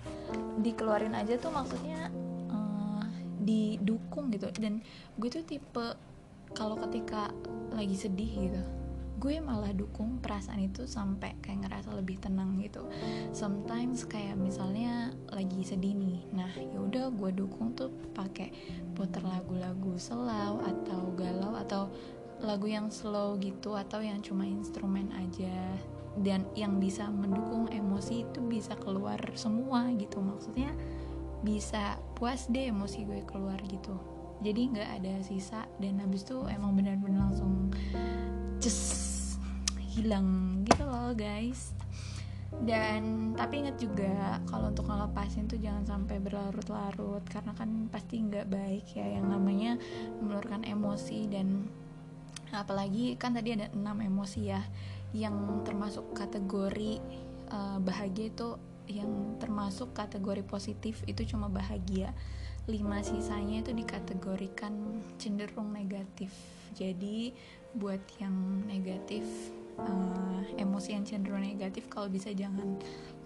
dikeluarin 0.60 1.16
aja 1.16 1.40
tuh 1.40 1.50
maksudnya 1.50 2.12
uh, 2.52 3.04
didukung 3.42 4.30
gitu. 4.30 4.52
Dan 4.56 4.84
gue 5.18 5.30
tuh 5.32 5.44
tipe 5.48 5.96
kalau 6.54 6.78
ketika 6.88 7.32
lagi 7.74 7.96
sedih 7.98 8.32
gitu 8.32 8.64
gue 9.16 9.40
malah 9.40 9.72
dukung 9.72 10.20
perasaan 10.20 10.68
itu 10.68 10.84
sampai 10.84 11.40
kayak 11.40 11.66
ngerasa 11.66 11.96
lebih 11.96 12.20
tenang 12.20 12.60
gitu. 12.60 12.84
Sometimes 13.32 14.04
kayak 14.04 14.36
misalnya 14.36 15.16
lagi 15.32 15.64
sedih 15.64 15.96
nih 15.96 16.20
nah 16.36 16.52
yaudah 16.54 17.10
gue 17.16 17.32
dukung 17.32 17.72
tuh 17.74 17.90
pakai 18.12 18.52
puter 18.94 19.24
lagu-lagu 19.24 19.96
selau 19.96 20.60
atau 20.62 21.16
galau 21.16 21.56
atau 21.56 21.88
lagu 22.44 22.68
yang 22.68 22.92
slow 22.92 23.40
gitu 23.40 23.74
atau 23.74 24.04
yang 24.04 24.20
cuma 24.20 24.44
instrumen 24.44 25.08
aja 25.16 25.80
dan 26.22 26.48
yang 26.55 26.79
bisa 26.79 27.12
mendukung 27.12 27.67
emosi 27.67 28.24
itu 28.27 28.39
bisa 28.45 28.75
keluar 28.79 29.19
semua 29.36 29.91
gitu. 29.95 30.24
Maksudnya 30.24 30.72
bisa 31.43 32.00
puas 32.15 32.48
deh 32.48 32.72
emosi 32.72 33.03
gue 33.03 33.22
keluar 33.27 33.60
gitu. 33.67 33.95
Jadi 34.43 34.75
nggak 34.75 34.89
ada 35.01 35.13
sisa 35.24 35.63
dan 35.79 36.00
habis 36.00 36.27
itu 36.27 36.43
emang 36.48 36.75
benar-benar 36.75 37.31
langsung 37.31 37.72
just 38.60 39.39
hilang 39.95 40.62
gitu 40.67 40.84
loh 40.84 41.12
guys. 41.15 41.72
Dan 42.55 43.36
tapi 43.36 43.67
inget 43.67 43.75
juga 43.75 44.39
kalau 44.48 44.72
untuk 44.72 44.88
ngelepasin 44.88 45.51
tuh 45.51 45.60
jangan 45.60 45.84
sampai 45.84 46.24
berlarut-larut 46.24 47.24
karena 47.27 47.51
kan 47.51 47.91
pasti 47.91 48.24
nggak 48.24 48.48
baik 48.48 48.95
ya 48.95 49.19
yang 49.19 49.27
namanya 49.27 49.75
mengeluarkan 50.24 50.63
emosi 50.63 51.27
dan 51.27 51.67
apalagi 52.55 53.19
kan 53.19 53.36
tadi 53.36 53.60
ada 53.60 53.67
enam 53.75 54.00
emosi 54.00 54.41
ya 54.48 54.63
yang 55.15 55.63
termasuk 55.63 56.12
kategori 56.12 57.00
uh, 57.48 57.79
bahagia 57.79 58.27
itu 58.27 58.60
yang 58.91 59.39
termasuk 59.39 59.95
kategori 59.95 60.43
positif 60.43 61.00
itu 61.07 61.24
cuma 61.24 61.48
bahagia. 61.48 62.12
Lima 62.67 63.00
sisanya 63.00 63.63
itu 63.63 63.72
dikategorikan 63.72 64.74
cenderung 65.15 65.72
negatif. 65.72 66.36
Jadi 66.75 67.31
buat 67.72 68.01
yang 68.19 68.36
negatif 68.67 69.24
uh, 69.79 70.43
emosi 70.60 71.00
yang 71.00 71.05
cenderung 71.07 71.48
negatif 71.48 71.88
kalau 71.88 72.12
bisa 72.12 72.36
jangan 72.36 72.75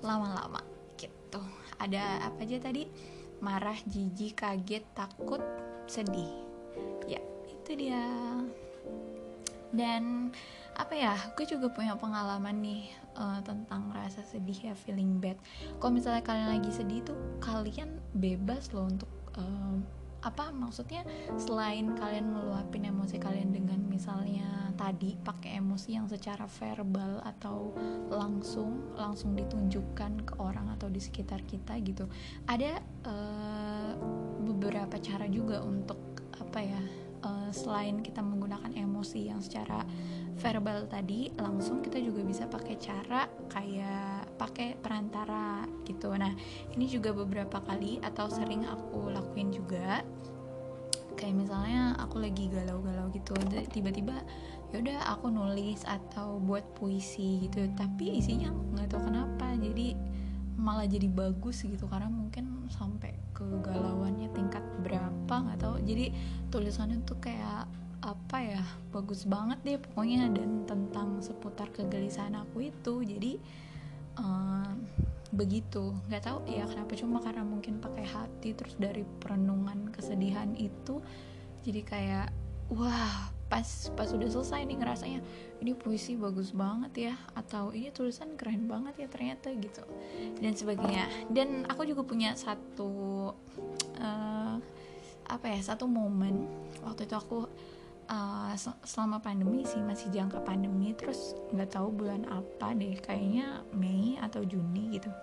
lama-lama 0.06 0.62
gitu. 1.00 1.42
Ada 1.82 2.30
apa 2.30 2.46
aja 2.46 2.62
tadi? 2.62 2.86
Marah 3.40 3.80
jijik 3.88 4.44
kaget 4.44 4.84
takut 4.94 5.42
sedih. 5.88 6.30
Ya 7.10 7.24
itu 7.50 7.72
dia. 7.74 8.06
Dan 9.72 10.34
apa 10.80 10.96
ya 10.96 11.12
gue 11.36 11.44
juga 11.44 11.68
punya 11.68 12.00
pengalaman 12.00 12.64
nih 12.64 12.88
uh, 13.20 13.44
tentang 13.44 13.92
rasa 13.92 14.24
sedih 14.24 14.72
ya 14.72 14.76
feeling 14.80 15.20
bad. 15.20 15.36
Kalau 15.84 15.92
misalnya 15.92 16.24
kalian 16.24 16.56
lagi 16.56 16.72
sedih 16.72 17.04
tuh 17.04 17.20
kalian 17.44 18.00
bebas 18.16 18.72
loh 18.72 18.88
untuk 18.88 19.12
uh, 19.36 19.76
apa 20.20 20.52
maksudnya 20.52 21.08
selain 21.40 21.96
kalian 21.96 22.36
ngeluapin 22.36 22.92
emosi 22.92 23.16
kalian 23.24 23.56
dengan 23.56 23.80
misalnya 23.88 24.72
tadi 24.76 25.16
pakai 25.16 25.60
emosi 25.60 25.96
yang 25.96 26.08
secara 26.12 26.44
verbal 26.48 27.24
atau 27.24 27.76
langsung 28.12 28.96
langsung 28.96 29.36
ditunjukkan 29.36 30.28
ke 30.28 30.34
orang 30.40 30.72
atau 30.76 30.88
di 30.88 31.04
sekitar 31.04 31.44
kita 31.44 31.76
gitu. 31.84 32.08
Ada 32.48 32.80
uh, 33.04 33.92
beberapa 34.48 34.96
cara 35.00 35.28
juga 35.28 35.60
untuk 35.64 36.00
apa 36.40 36.60
ya 36.64 36.84
uh, 37.24 37.52
selain 37.52 38.00
kita 38.00 38.24
menggunakan 38.24 38.72
emosi 38.76 39.32
yang 39.32 39.44
secara 39.44 39.84
verbal 40.40 40.88
tadi 40.88 41.28
langsung 41.36 41.84
kita 41.84 42.00
juga 42.00 42.24
bisa 42.24 42.48
pakai 42.48 42.76
cara 42.80 43.28
kayak 43.52 44.40
pakai 44.40 44.80
perantara 44.80 45.68
gitu. 45.84 46.16
Nah 46.16 46.32
ini 46.74 46.88
juga 46.88 47.12
beberapa 47.12 47.60
kali 47.60 48.00
atau 48.00 48.32
sering 48.32 48.64
aku 48.64 49.12
lakuin 49.12 49.52
juga. 49.52 50.02
Kayak 51.20 51.36
misalnya 51.36 52.00
aku 52.00 52.24
lagi 52.24 52.48
galau-galau 52.48 53.12
gitu 53.12 53.36
tiba-tiba 53.76 54.24
yaudah 54.72 55.04
aku 55.12 55.28
nulis 55.28 55.84
atau 55.84 56.40
buat 56.40 56.64
puisi 56.80 57.44
gitu. 57.44 57.68
Tapi 57.76 58.24
isinya 58.24 58.56
nggak 58.56 58.96
tahu 58.96 59.12
kenapa 59.12 59.52
jadi 59.60 60.00
malah 60.56 60.88
jadi 60.88 61.08
bagus 61.12 61.64
gitu 61.68 61.88
karena 61.88 62.08
mungkin 62.08 62.68
sampai 62.72 63.16
kegalauannya 63.36 64.32
tingkat 64.32 64.64
berapa 64.88 65.34
nggak 65.36 65.60
tahu. 65.60 65.84
Jadi 65.84 66.16
tulisannya 66.48 67.04
tuh 67.04 67.20
kayak 67.20 67.68
apa 68.10 68.38
ya 68.42 68.64
bagus 68.90 69.30
banget 69.30 69.60
deh 69.62 69.78
pokoknya 69.78 70.34
dan 70.34 70.66
tentang 70.66 71.22
seputar 71.22 71.70
kegelisahan 71.70 72.34
aku 72.42 72.74
itu. 72.74 73.06
Jadi 73.06 73.38
uh, 74.18 74.74
begitu. 75.30 75.94
Nggak 76.10 76.24
tahu 76.26 76.40
ya 76.50 76.66
kenapa? 76.66 76.98
Cuma 76.98 77.22
karena 77.22 77.46
mungkin 77.46 77.78
pakai 77.78 78.06
hati 78.10 78.58
terus 78.58 78.74
dari 78.82 79.06
perenungan 79.06 79.94
kesedihan 79.94 80.50
itu 80.58 81.02
jadi 81.62 81.82
kayak 81.86 82.28
wah 82.74 83.30
pas 83.50 83.66
pas 83.98 84.06
udah 84.14 84.30
selesai 84.30 84.62
nih 84.62 84.78
ngerasanya 84.78 85.20
ini 85.58 85.74
puisi 85.74 86.14
bagus 86.14 86.54
banget 86.54 87.10
ya 87.10 87.16
atau 87.34 87.74
ini 87.74 87.90
tulisan 87.90 88.38
keren 88.38 88.70
banget 88.70 89.06
ya 89.06 89.08
ternyata 89.10 89.54
gitu. 89.54 89.86
Dan 90.42 90.54
sebagainya. 90.58 91.06
Dan 91.30 91.66
aku 91.70 91.86
juga 91.86 92.06
punya 92.06 92.34
satu 92.38 93.34
uh, 94.02 94.58
apa 95.30 95.46
ya 95.46 95.62
satu 95.62 95.86
momen 95.86 96.50
waktu 96.82 97.06
itu 97.06 97.14
aku 97.14 97.46
uh, 98.10 98.54
selama 98.84 99.22
pandemi 99.22 99.64
sih 99.64 99.80
masih 99.80 100.10
jangka 100.10 100.42
pandemi 100.42 100.92
terus 100.98 101.38
nggak 101.54 101.78
tahu 101.78 101.94
bulan 101.94 102.26
apa 102.28 102.74
deh 102.74 102.98
kayaknya 103.00 103.62
Mei 103.72 104.18
atau 104.20 104.42
Juni 104.44 104.98
gitu. 104.98 105.14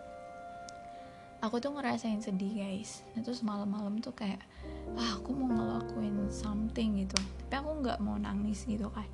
Aku 1.45 1.61
tuh 1.61 1.77
ngerasain 1.77 2.25
sedih 2.25 2.65
guys. 2.65 3.05
Nah, 3.13 3.21
terus 3.21 3.45
malam-malam 3.45 4.01
tuh 4.01 4.17
kayak 4.17 4.41
ah 4.97 5.21
aku 5.21 5.37
mau 5.37 5.53
ngelakuin 5.53 6.33
something 6.33 7.05
gitu. 7.05 7.19
Tapi 7.47 7.61
aku 7.61 7.71
nggak 7.85 8.01
mau 8.01 8.17
nangis 8.17 8.65
gitu 8.65 8.89
kan. 8.89 9.07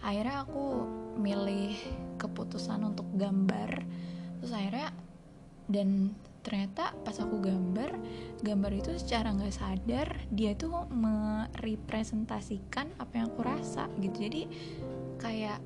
Akhirnya 0.00 0.42
aku 0.46 0.86
milih 1.20 1.76
keputusan 2.16 2.80
untuk 2.80 3.06
gambar. 3.14 3.84
Terus 4.40 4.52
akhirnya 4.56 4.88
dan 5.68 6.16
ternyata 6.46 6.94
pas 7.02 7.18
aku 7.18 7.42
gambar 7.42 7.98
gambar 8.46 8.72
itu 8.78 8.94
secara 8.94 9.34
nggak 9.34 9.50
sadar 9.50 10.14
dia 10.30 10.54
tuh 10.54 10.86
merepresentasikan 10.94 12.94
apa 13.02 13.12
yang 13.18 13.34
aku 13.34 13.42
rasa 13.42 13.90
gitu. 13.98 14.30
Jadi 14.30 14.46
kayak 15.18 15.58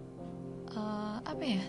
uh, 0.73 1.21
apa 1.21 1.45
ya 1.45 1.61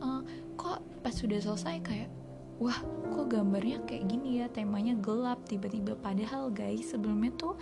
uh, 0.00 0.24
kok 0.56 0.80
pas 1.04 1.12
sudah 1.12 1.44
selesai 1.44 1.84
kayak 1.84 2.08
wah 2.56 2.80
kok 3.12 3.28
gambarnya 3.28 3.84
kayak 3.84 4.08
gini 4.08 4.40
ya 4.40 4.48
temanya 4.48 4.96
gelap 4.96 5.44
tiba-tiba. 5.44 5.92
Padahal 6.00 6.48
guys 6.48 6.88
sebelumnya 6.88 7.36
tuh 7.36 7.52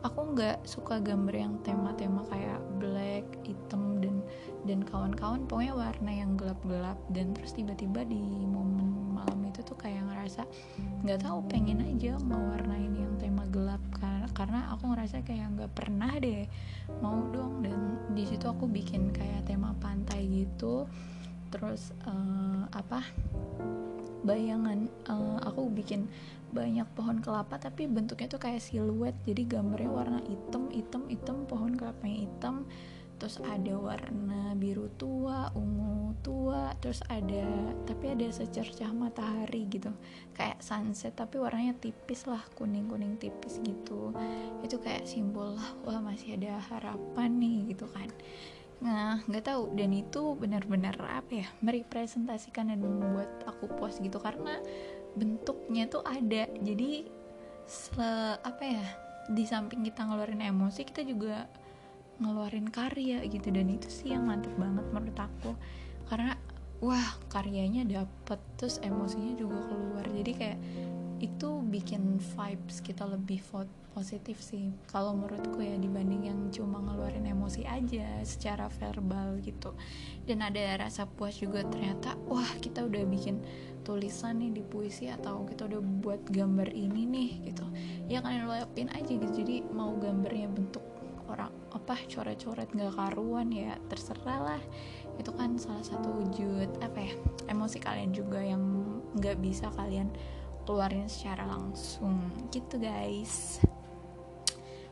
aku 0.00 0.32
nggak 0.32 0.64
suka 0.64 1.04
gambar 1.04 1.36
yang 1.36 1.60
tema-tema 1.60 2.24
kayak 2.32 2.64
black 2.80 3.28
hitam 3.44 4.00
dan 4.00 4.24
dan 4.64 4.80
kawan-kawan. 4.88 5.44
Pokoknya 5.44 5.76
warna 5.76 6.16
yang 6.16 6.40
gelap-gelap 6.40 6.96
dan 7.12 7.36
terus 7.36 7.52
tiba-tiba 7.52 8.08
di 8.08 8.48
momen 8.48 9.00
malam 9.10 9.42
itu 9.44 9.60
tuh 9.66 9.76
kayak 9.76 9.89
ngerasa 10.30 10.46
nggak 11.02 11.20
tahu 11.26 11.38
pengen 11.50 11.82
aja 11.82 12.14
mau 12.22 12.38
warnain 12.38 12.94
yang 12.94 13.18
tema 13.18 13.42
gelap. 13.50 13.82
Karena 13.90 14.30
karena 14.30 14.60
aku 14.70 14.94
ngerasa 14.94 15.26
kayak 15.26 15.58
nggak 15.58 15.72
pernah 15.74 16.12
deh 16.22 16.46
mau 17.02 17.18
dong. 17.34 17.66
Dan 17.66 17.98
di 18.14 18.22
situ 18.22 18.46
aku 18.46 18.70
bikin 18.70 19.10
kayak 19.10 19.50
tema 19.50 19.74
pantai 19.82 20.22
gitu. 20.30 20.86
Terus 21.50 21.90
uh, 22.06 22.62
apa 22.70 23.02
bayangan 24.22 24.86
uh, 25.10 25.42
aku 25.42 25.66
bikin 25.74 26.06
banyak 26.54 26.86
pohon 26.94 27.18
kelapa 27.18 27.58
tapi 27.58 27.90
bentuknya 27.90 28.30
tuh 28.30 28.38
kayak 28.38 28.62
siluet. 28.62 29.18
Jadi 29.26 29.50
gambarnya 29.50 29.90
warna 29.90 30.20
hitam 30.30 30.70
hitam 30.70 31.10
hitam 31.10 31.42
pohon 31.50 31.74
kelapanya 31.74 32.30
hitam 32.30 32.70
terus 33.20 33.36
ada 33.44 33.76
warna 33.76 34.56
biru 34.56 34.88
tua 34.96 35.52
ungu 35.52 36.16
tua 36.24 36.72
terus 36.80 37.04
ada 37.12 37.44
tapi 37.84 38.16
ada 38.16 38.26
secercah 38.32 38.88
matahari 38.96 39.68
gitu. 39.68 39.92
Kayak 40.32 40.64
sunset 40.64 41.12
tapi 41.12 41.36
warnanya 41.36 41.76
tipis 41.76 42.24
lah 42.24 42.40
kuning 42.56 42.88
kuning 42.88 43.20
tipis 43.20 43.60
gitu. 43.60 44.16
Itu 44.64 44.80
kayak 44.80 45.04
simbol 45.04 45.52
lah 45.60 45.70
wah 45.84 46.00
masih 46.00 46.40
ada 46.40 46.56
harapan 46.72 47.36
nih 47.36 47.76
gitu 47.76 47.84
kan. 47.92 48.08
Nah 48.80 49.20
nggak 49.28 49.44
tahu 49.44 49.76
dan 49.76 49.92
itu 49.92 50.32
benar-benar 50.40 50.96
apa 51.04 51.44
ya 51.44 51.48
merepresentasikan 51.60 52.72
dan 52.72 52.80
membuat 52.80 53.28
aku 53.44 53.68
puas 53.76 54.00
gitu. 54.00 54.16
Karena 54.16 54.56
bentuknya 55.12 55.84
tuh 55.92 56.00
ada 56.08 56.48
jadi 56.64 57.04
sel, 57.68 58.40
apa 58.40 58.64
ya 58.64 58.84
di 59.30 59.46
samping 59.46 59.86
kita 59.86 60.08
ngeluarin 60.08 60.42
emosi 60.42 60.82
kita 60.82 61.06
juga 61.06 61.46
ngeluarin 62.20 62.68
karya 62.68 63.24
gitu. 63.26 63.48
Dan 63.50 63.72
itu 63.72 63.88
sih 63.88 64.12
yang 64.12 64.28
mantep 64.28 64.52
banget 64.60 64.86
menurut 64.92 65.18
aku. 65.18 65.56
Karena 66.06 66.36
wah 66.80 67.18
karyanya 67.32 67.84
dapet 67.88 68.40
terus 68.60 68.78
emosinya 68.84 69.34
juga 69.34 69.58
keluar. 69.66 70.04
Jadi 70.08 70.32
kayak 70.36 70.60
itu 71.20 71.60
bikin 71.68 72.16
vibes 72.16 72.80
kita 72.80 73.04
lebih 73.04 73.44
positif 73.92 74.40
sih. 74.40 74.72
Kalau 74.88 75.12
menurutku 75.12 75.60
ya 75.60 75.76
dibanding 75.76 76.32
yang 76.32 76.40
cuma 76.48 76.80
ngeluarin 76.80 77.28
emosi 77.28 77.68
aja 77.68 78.24
secara 78.24 78.72
verbal 78.72 79.36
gitu. 79.44 79.76
Dan 80.24 80.40
ada 80.40 80.80
rasa 80.80 81.04
puas 81.04 81.36
juga 81.36 81.60
ternyata 81.68 82.16
wah 82.24 82.48
kita 82.64 82.88
udah 82.88 83.04
bikin 83.04 83.44
tulisan 83.84 84.40
nih 84.40 84.60
di 84.60 84.62
puisi 84.64 85.12
atau 85.12 85.44
kita 85.44 85.68
udah 85.68 85.80
buat 86.00 86.22
gambar 86.32 86.72
ini 86.72 87.04
nih 87.04 87.30
gitu. 87.52 87.66
Ya 88.08 88.24
kalian 88.24 88.48
luapin 88.48 88.88
aja 88.88 89.12
gitu. 89.12 89.44
Jadi 89.44 89.60
mau 89.68 89.92
gambarnya 90.00 90.48
bentuk 90.48 90.89
orang 91.30 91.54
apa 91.70 91.94
coret-coret 92.10 92.68
gak 92.74 92.94
karuan 92.98 93.48
ya 93.54 93.78
terserah 93.86 94.40
lah 94.42 94.62
itu 95.16 95.30
kan 95.36 95.54
salah 95.60 95.84
satu 95.84 96.10
wujud 96.10 96.68
apa 96.82 96.98
ya 96.98 97.14
emosi 97.46 97.78
kalian 97.78 98.10
juga 98.10 98.42
yang 98.42 98.62
nggak 99.14 99.38
bisa 99.42 99.68
kalian 99.74 100.10
keluarin 100.64 101.10
secara 101.10 101.50
langsung. 101.50 102.30
Gitu 102.54 102.78
guys. 102.78 103.58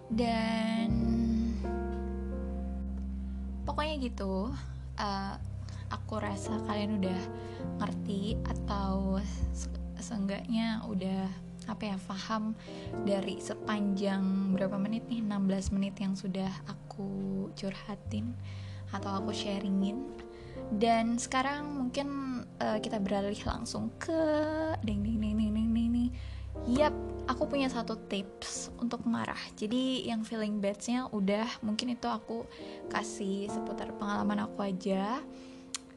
Dan 0.08 0.90
pokoknya 3.62 3.94
gitu 4.00 4.50
uh, 4.98 5.34
aku 5.92 6.18
rasa 6.18 6.56
kalian 6.64 6.98
udah 6.98 7.20
ngerti 7.84 8.40
atau 8.42 9.20
se 9.52 9.68
seenggaknya 9.98 10.82
udah 10.88 11.28
apa 11.68 11.94
ya 11.94 11.96
paham 12.08 12.56
dari 13.04 13.38
sepanjang 13.38 14.56
berapa 14.56 14.80
menit 14.80 15.04
nih 15.06 15.20
16 15.22 15.76
menit 15.76 15.94
yang 16.00 16.16
sudah 16.16 16.50
aku 16.66 17.46
curhatin 17.54 18.32
atau 18.88 19.20
aku 19.20 19.36
sharingin 19.36 20.18
dan 20.74 21.16
sekarang 21.16 21.64
mungkin 21.64 22.08
uh, 22.60 22.76
kita 22.82 23.00
beralih 23.00 23.38
langsung 23.48 23.88
ke 23.96 24.20
ding 24.84 25.00
ding 25.00 25.16
ding 25.16 25.36
ding 25.38 25.52
ding 25.54 25.70
ding. 25.72 26.10
Yap, 26.66 26.92
aku 27.30 27.48
punya 27.48 27.70
satu 27.70 27.96
tips 28.10 28.74
untuk 28.82 29.06
marah. 29.06 29.38
Jadi 29.54 30.04
yang 30.04 30.26
feeling 30.26 30.58
badsnya 30.58 31.06
udah 31.14 31.46
mungkin 31.64 31.94
itu 31.94 32.04
aku 32.10 32.44
kasih 32.90 33.48
seputar 33.48 33.94
pengalaman 33.96 34.44
aku 34.44 34.66
aja. 34.66 35.22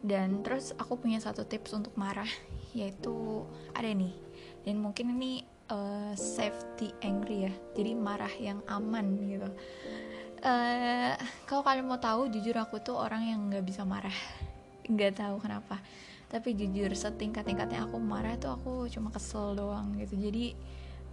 Dan 0.02 0.42
terus 0.42 0.74
aku 0.78 0.98
punya 0.98 1.22
satu 1.22 1.46
tips 1.46 1.78
untuk 1.78 1.94
marah, 2.00 2.30
yaitu 2.78 3.46
ada 3.76 3.90
nih. 3.90 4.14
Dan 4.66 4.82
mungkin 4.82 5.18
ini 5.18 5.46
uh, 5.72 6.14
safety 6.14 6.92
angry 7.02 7.48
ya. 7.48 7.54
Jadi 7.74 7.96
marah 7.96 8.34
yang 8.36 8.60
aman 8.68 9.16
gitu. 9.24 9.50
Uh, 10.44 11.16
kalau 11.48 11.64
kalian 11.64 11.88
mau 11.88 12.02
tahu, 12.02 12.28
jujur 12.28 12.54
aku 12.60 12.84
tuh 12.84 13.00
orang 13.00 13.24
yang 13.24 13.40
nggak 13.48 13.64
bisa 13.64 13.88
marah. 13.88 14.14
Nggak 14.92 15.24
tahu 15.24 15.40
kenapa 15.40 15.80
tapi 16.32 16.56
jujur 16.56 16.88
setingkat 16.96 17.44
tingkatnya 17.44 17.84
aku 17.84 18.00
marah 18.00 18.40
tuh 18.40 18.56
aku 18.56 18.88
cuma 18.88 19.12
kesel 19.12 19.52
doang 19.52 20.00
gitu 20.00 20.16
jadi 20.16 20.56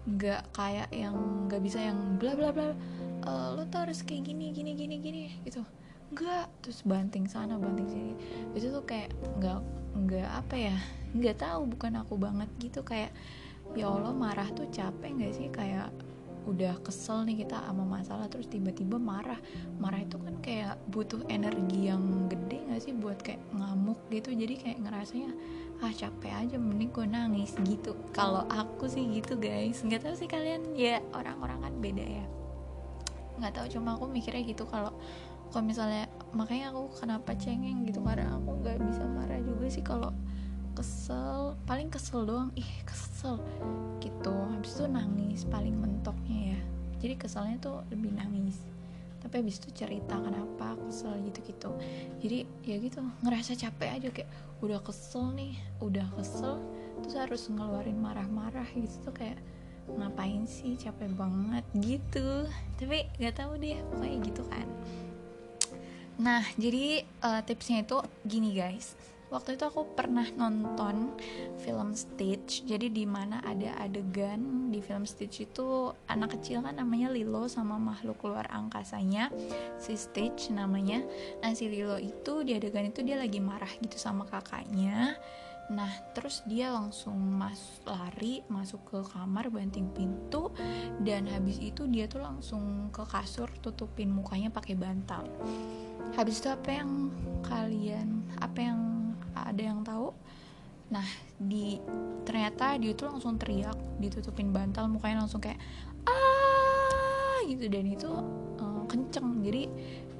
nggak 0.06 0.42
kayak 0.54 0.88
yang 0.94 1.18
nggak 1.50 1.58
bisa 1.58 1.82
yang 1.82 1.98
bla 2.22 2.38
bla 2.38 2.54
bla 2.54 2.70
uh, 3.26 3.58
lo 3.58 3.66
tuh 3.66 3.90
harus 3.90 4.06
kayak 4.06 4.30
gini 4.30 4.54
gini 4.54 4.78
gini 4.78 4.96
gini 5.02 5.22
gitu 5.42 5.66
nggak 6.14 6.46
terus 6.62 6.86
banting 6.86 7.26
sana 7.26 7.58
banting 7.58 7.90
sini 7.90 8.14
itu 8.54 8.70
tuh 8.70 8.86
kayak 8.86 9.10
nggak 9.42 9.58
nggak 10.06 10.28
apa 10.30 10.54
ya 10.54 10.76
nggak 11.18 11.36
tahu 11.42 11.66
bukan 11.66 11.98
aku 11.98 12.14
banget 12.14 12.48
gitu 12.62 12.86
kayak 12.86 13.10
ya 13.76 13.90
allah 13.90 14.14
marah 14.14 14.48
tuh 14.54 14.68
capek 14.70 15.10
nggak 15.16 15.32
sih? 15.34 15.48
Kayak 15.50 15.92
udah 16.48 16.80
kesel 16.80 17.28
nih 17.28 17.44
kita 17.44 17.60
sama 17.60 17.84
masalah 17.84 18.24
terus 18.32 18.48
tiba-tiba 18.48 18.96
marah. 18.96 19.36
Marah 19.76 20.00
itu 20.00 20.16
kan 20.16 20.34
kayak 20.40 20.80
butuh 20.88 21.20
energi 21.28 21.92
yang 21.92 22.30
gede 22.32 22.64
gak 22.72 22.80
sih 22.80 22.96
buat 22.96 23.20
kayak 23.20 23.44
ngamuk 23.52 24.00
gitu? 24.08 24.32
Jadi 24.32 24.54
kayak 24.56 24.78
ngerasanya 24.80 25.30
ah 25.84 25.92
capek 25.92 26.32
aja 26.32 26.56
mending 26.56 26.88
gue 26.88 27.04
nangis 27.04 27.52
gitu. 27.68 27.92
Kalau 28.16 28.48
aku 28.48 28.88
sih 28.88 29.04
gitu 29.12 29.36
guys. 29.36 29.84
Nggak 29.84 30.08
tahu 30.08 30.14
sih 30.16 30.28
kalian 30.30 30.72
ya 30.72 31.04
orang-orang 31.12 31.60
kan 31.60 31.74
beda 31.84 32.06
ya. 32.06 32.26
Nggak 33.36 33.52
tahu 33.60 33.66
cuma 33.76 34.00
aku 34.00 34.08
mikirnya 34.08 34.42
gitu 34.48 34.64
kalau 34.64 34.96
kalau 35.48 35.64
misalnya 35.64 36.08
makanya 36.36 36.72
aku 36.76 36.92
kenapa 36.92 37.32
cengeng 37.36 37.88
gitu 37.88 38.04
karena 38.04 38.36
aku 38.36 38.60
nggak 38.60 38.76
bisa 38.84 39.04
marah 39.08 39.40
juga 39.40 39.66
sih 39.72 39.80
kalau 39.80 40.12
kesel 40.78 41.58
paling 41.66 41.90
kesel 41.90 42.22
doang. 42.22 42.54
Ih 42.54 42.70
kesel. 42.86 43.42
Gitu. 43.98 44.30
Habis 44.30 44.78
itu 44.78 44.84
nangis 44.86 45.42
paling 45.50 45.74
mentoknya 45.74 46.54
ya. 46.54 46.60
Jadi 47.02 47.14
keselnya 47.18 47.56
tuh 47.58 47.82
lebih 47.90 48.14
nangis. 48.14 48.62
Tapi 49.18 49.42
habis 49.42 49.58
itu 49.58 49.74
cerita 49.74 50.14
kenapa 50.14 50.78
kesel 50.86 51.18
gitu 51.26 51.42
gitu 51.42 51.70
jadi 52.22 52.46
ya 52.62 52.78
gitu. 52.78 53.02
Ngerasa 53.26 53.58
capek 53.58 53.90
aja 53.98 54.08
kayak 54.14 54.30
udah 54.62 54.78
kesel 54.86 55.34
nih 55.34 55.58
udah 55.82 56.06
kesel. 56.14 56.62
Terus 57.02 57.14
harus 57.18 57.42
ngeluarin 57.50 57.98
marah-marah 57.98 58.70
gitu. 58.78 59.10
Tuh 59.10 59.14
kayak 59.18 59.42
ngapain 59.90 60.46
sih? 60.46 60.78
Capek 60.78 61.10
banget 61.18 61.66
gitu. 61.74 62.46
Tapi 62.78 63.10
nggak 63.18 63.34
tahu 63.34 63.58
deh 63.58 63.82
pokoknya 63.90 64.18
gitu 64.30 64.42
kan. 64.46 64.68
Nah 66.22 66.46
jadi 66.54 67.02
uh, 67.26 67.42
tipsnya 67.42 67.82
itu 67.82 67.98
gini 68.22 68.54
guys 68.54 68.94
waktu 69.28 69.56
itu 69.56 69.64
aku 69.68 69.96
pernah 69.96 70.26
nonton 70.36 71.16
film 71.60 71.92
Stitch. 71.92 72.64
Jadi 72.64 72.92
di 72.92 73.04
mana 73.04 73.40
ada 73.44 73.76
adegan 73.80 74.72
di 74.72 74.80
film 74.80 75.04
Stitch 75.04 75.44
itu 75.44 75.92
anak 76.08 76.40
kecil 76.40 76.64
kan 76.64 76.76
namanya 76.76 77.12
Lilo 77.12 77.48
sama 77.48 77.76
makhluk 77.76 78.24
luar 78.24 78.48
angkasanya 78.48 79.32
si 79.76 79.96
Stitch 79.96 80.52
namanya. 80.52 81.04
Nah 81.40 81.52
si 81.52 81.68
Lilo 81.68 81.96
itu 82.00 82.44
di 82.44 82.56
adegan 82.56 82.88
itu 82.88 83.04
dia 83.04 83.16
lagi 83.20 83.40
marah 83.40 83.70
gitu 83.80 83.96
sama 83.96 84.24
kakaknya. 84.28 85.16
Nah, 85.68 85.92
terus 86.16 86.40
dia 86.48 86.72
langsung 86.72 87.20
mas 87.20 87.60
lari 87.84 88.40
masuk 88.48 88.88
ke 88.88 88.98
kamar 89.12 89.52
banting 89.52 89.92
pintu 89.92 90.48
dan 91.04 91.28
habis 91.28 91.60
itu 91.60 91.84
dia 91.84 92.08
tuh 92.08 92.24
langsung 92.24 92.88
ke 92.88 93.04
kasur 93.04 93.52
tutupin 93.60 94.08
mukanya 94.08 94.48
pakai 94.48 94.72
bantal. 94.72 95.28
Habis 96.16 96.40
itu 96.40 96.48
apa 96.48 96.72
yang 96.72 97.12
kalian 97.44 98.24
apa 98.40 98.58
yang 98.64 98.87
ada 99.46 99.62
yang 99.62 99.86
tahu. 99.86 100.10
Nah 100.88 101.04
di 101.38 101.78
ternyata 102.24 102.74
dia 102.80 102.96
tuh 102.96 103.12
langsung 103.12 103.36
teriak 103.36 103.76
ditutupin 104.02 104.50
bantal 104.50 104.88
mukanya 104.88 105.22
langsung 105.22 105.38
kayak 105.38 105.60
ah! 106.08 107.38
gitu. 107.44 107.68
Dan 107.68 107.84
itu 107.92 108.10
uh, 108.58 108.82
kenceng. 108.88 109.44
Jadi 109.44 109.68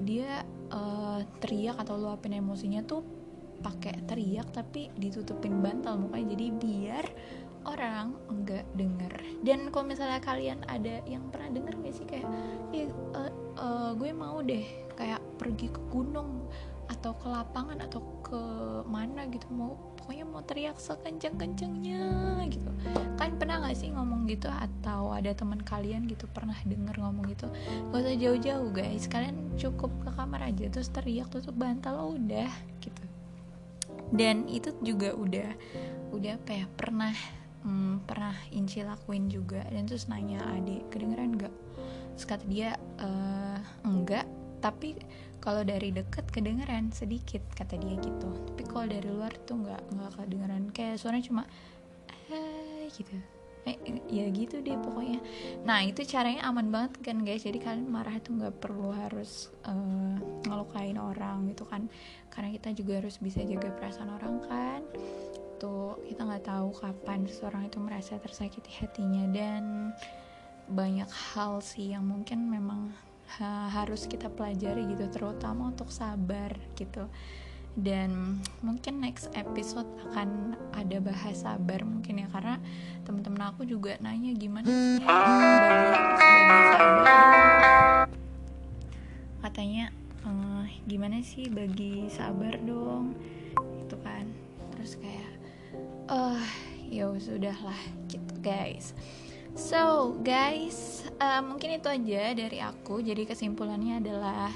dia 0.04 0.44
uh, 0.70 1.24
teriak 1.42 1.80
atau 1.80 1.98
luapin 1.98 2.36
emosinya 2.36 2.84
tuh 2.84 3.02
pakai 3.58 4.06
teriak 4.06 4.54
tapi 4.54 4.92
ditutupin 4.94 5.58
bantal 5.58 5.98
mukanya. 5.98 6.38
Jadi 6.38 6.46
biar 6.54 7.06
orang 7.66 8.16
enggak 8.30 8.64
denger. 8.78 9.12
Dan 9.44 9.68
kalau 9.68 9.90
misalnya 9.90 10.22
kalian 10.22 10.62
ada 10.70 11.02
yang 11.04 11.28
pernah 11.28 11.52
denger 11.52 11.74
gak 11.84 11.94
sih? 11.94 12.06
Kayak 12.06 12.26
uh, 13.12 13.32
uh, 13.58 13.90
gue 13.98 14.10
mau 14.14 14.40
deh 14.40 14.64
kayak 14.94 15.20
pergi 15.36 15.68
ke 15.68 15.80
gunung 15.92 16.48
atau 16.88 17.12
ke 17.20 17.26
lapangan 17.28 17.84
atau 17.84 18.00
ke 18.28 18.40
mana 18.84 19.24
gitu 19.32 19.48
mau 19.48 19.76
pokoknya 19.96 20.24
mau 20.28 20.40
teriak 20.44 20.76
sekenceng-kencengnya 20.76 22.04
gitu. 22.48 22.70
Kan 23.16 23.36
pernah 23.40 23.64
gak 23.64 23.76
sih 23.76 23.88
ngomong 23.92 24.28
gitu 24.28 24.48
atau 24.48 25.12
ada 25.12 25.32
teman 25.32 25.60
kalian 25.64 26.04
gitu 26.08 26.28
pernah 26.30 26.56
denger 26.64 26.96
ngomong 27.00 27.28
gitu 27.32 27.48
gak 27.92 28.00
usah 28.04 28.16
jauh-jauh 28.16 28.68
guys 28.72 29.08
kalian 29.08 29.36
cukup 29.56 29.90
ke 30.04 30.10
kamar 30.12 30.48
aja 30.48 30.68
terus 30.68 30.92
teriak 30.92 31.28
tutup 31.32 31.56
bantal 31.56 31.96
oh, 31.96 32.10
udah 32.16 32.48
gitu. 32.80 33.04
Dan 34.12 34.48
itu 34.48 34.72
juga 34.80 35.12
udah 35.12 35.50
udah 36.12 36.40
apa 36.40 36.64
ya 36.64 36.66
pernah 36.72 37.12
hmm, 37.64 38.08
pernah 38.08 38.32
Inci 38.52 38.80
lakuin 38.80 39.28
juga. 39.28 39.64
Dan 39.68 39.84
terus 39.84 40.08
nanya 40.08 40.40
adik 40.56 40.88
kedengeran 40.92 41.36
gak 41.36 41.54
terus 42.16 42.26
kata 42.26 42.44
dia 42.50 42.74
e, 42.98 43.08
enggak. 43.86 44.26
Tapi 44.58 44.98
kalau 45.48 45.64
dari 45.64 45.88
deket 45.96 46.28
kedengeran 46.28 46.92
sedikit 46.92 47.40
kata 47.56 47.80
dia 47.80 47.96
gitu. 47.96 48.28
Tapi 48.52 48.68
kalau 48.68 48.84
dari 48.84 49.08
luar 49.08 49.32
tuh 49.48 49.64
nggak 49.64 49.80
nggak 49.96 50.10
kedengeran. 50.20 50.68
Kayak 50.76 51.00
suaranya 51.00 51.24
cuma 51.24 51.42
hai 52.28 52.92
gitu. 52.92 53.16
Eh, 53.64 53.80
ya 54.12 54.28
gitu 54.28 54.60
deh 54.60 54.76
pokoknya. 54.76 55.24
Nah 55.64 55.88
itu 55.88 56.04
caranya 56.04 56.44
aman 56.52 56.68
banget 56.68 57.00
kan 57.00 57.24
guys. 57.24 57.48
Jadi 57.48 57.64
kalian 57.64 57.88
marah 57.88 58.20
itu 58.20 58.28
nggak 58.28 58.60
perlu 58.60 58.92
harus 58.92 59.48
uh, 59.64 60.20
ngelukain 60.44 61.00
orang 61.00 61.48
gitu 61.48 61.64
kan. 61.64 61.88
Karena 62.28 62.52
kita 62.52 62.76
juga 62.76 63.00
harus 63.00 63.16
bisa 63.16 63.40
jaga 63.40 63.72
perasaan 63.72 64.12
orang 64.20 64.44
kan. 64.44 64.84
Tuh 65.56 65.96
kita 66.04 66.28
nggak 66.28 66.44
tahu 66.44 66.76
kapan 66.76 67.24
seseorang 67.24 67.72
itu 67.72 67.80
merasa 67.80 68.20
tersakiti 68.20 68.84
hatinya. 68.84 69.24
Dan 69.32 69.96
banyak 70.68 71.08
hal 71.08 71.64
sih 71.64 71.96
yang 71.96 72.04
mungkin 72.04 72.52
memang 72.52 73.07
ha 73.36 73.68
harus 73.68 74.08
kita 74.08 74.32
pelajari 74.32 74.88
gitu 74.88 75.04
terutama 75.12 75.68
untuk 75.68 75.92
sabar 75.92 76.56
gitu. 76.78 77.04
Dan 77.78 78.42
mungkin 78.64 79.04
next 79.04 79.30
episode 79.38 79.86
akan 80.10 80.58
ada 80.74 80.98
bahas 80.98 81.44
sabar 81.44 81.84
mungkin 81.86 82.24
ya 82.24 82.28
karena 82.32 82.58
teman-teman 83.06 83.54
aku 83.54 83.62
juga 83.68 83.94
nanya 84.02 84.34
gimana 84.34 84.66
sih 84.66 84.98
bagi 84.98 86.58
sabar 86.74 88.08
katanya 89.38 89.94
ehm, 90.26 90.66
gimana 90.90 91.22
sih 91.22 91.46
bagi 91.46 92.10
sabar 92.10 92.58
dong? 92.66 93.14
Itu 93.86 93.94
kan. 94.02 94.26
Terus 94.74 94.98
kayak 94.98 95.30
eh 96.08 96.16
uh, 96.16 96.42
ya 96.88 97.04
sudahlah 97.20 97.76
gitu 98.08 98.32
guys 98.40 98.96
so 99.54 100.16
guys 100.20 101.06
uh, 101.22 101.40
mungkin 101.44 101.78
itu 101.78 101.88
aja 101.88 102.34
dari 102.34 102.58
aku 102.60 103.00
jadi 103.00 103.24
kesimpulannya 103.24 104.00
adalah 104.02 104.52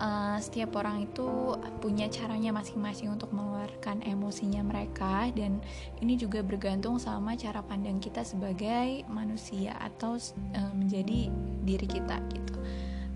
uh, 0.00 0.36
setiap 0.40 0.76
orang 0.76 1.08
itu 1.08 1.56
punya 1.80 2.08
caranya 2.12 2.52
masing-masing 2.52 3.12
untuk 3.12 3.32
mengeluarkan 3.32 4.04
emosinya 4.04 4.62
mereka 4.64 5.28
dan 5.32 5.60
ini 6.00 6.16
juga 6.16 6.44
bergantung 6.44 7.00
sama 7.00 7.36
cara 7.36 7.64
pandang 7.64 8.00
kita 8.00 8.24
sebagai 8.24 9.04
manusia 9.08 9.76
atau 9.80 10.16
uh, 10.16 10.72
menjadi 10.76 11.32
diri 11.64 11.86
kita 11.88 12.20
gitu. 12.32 12.56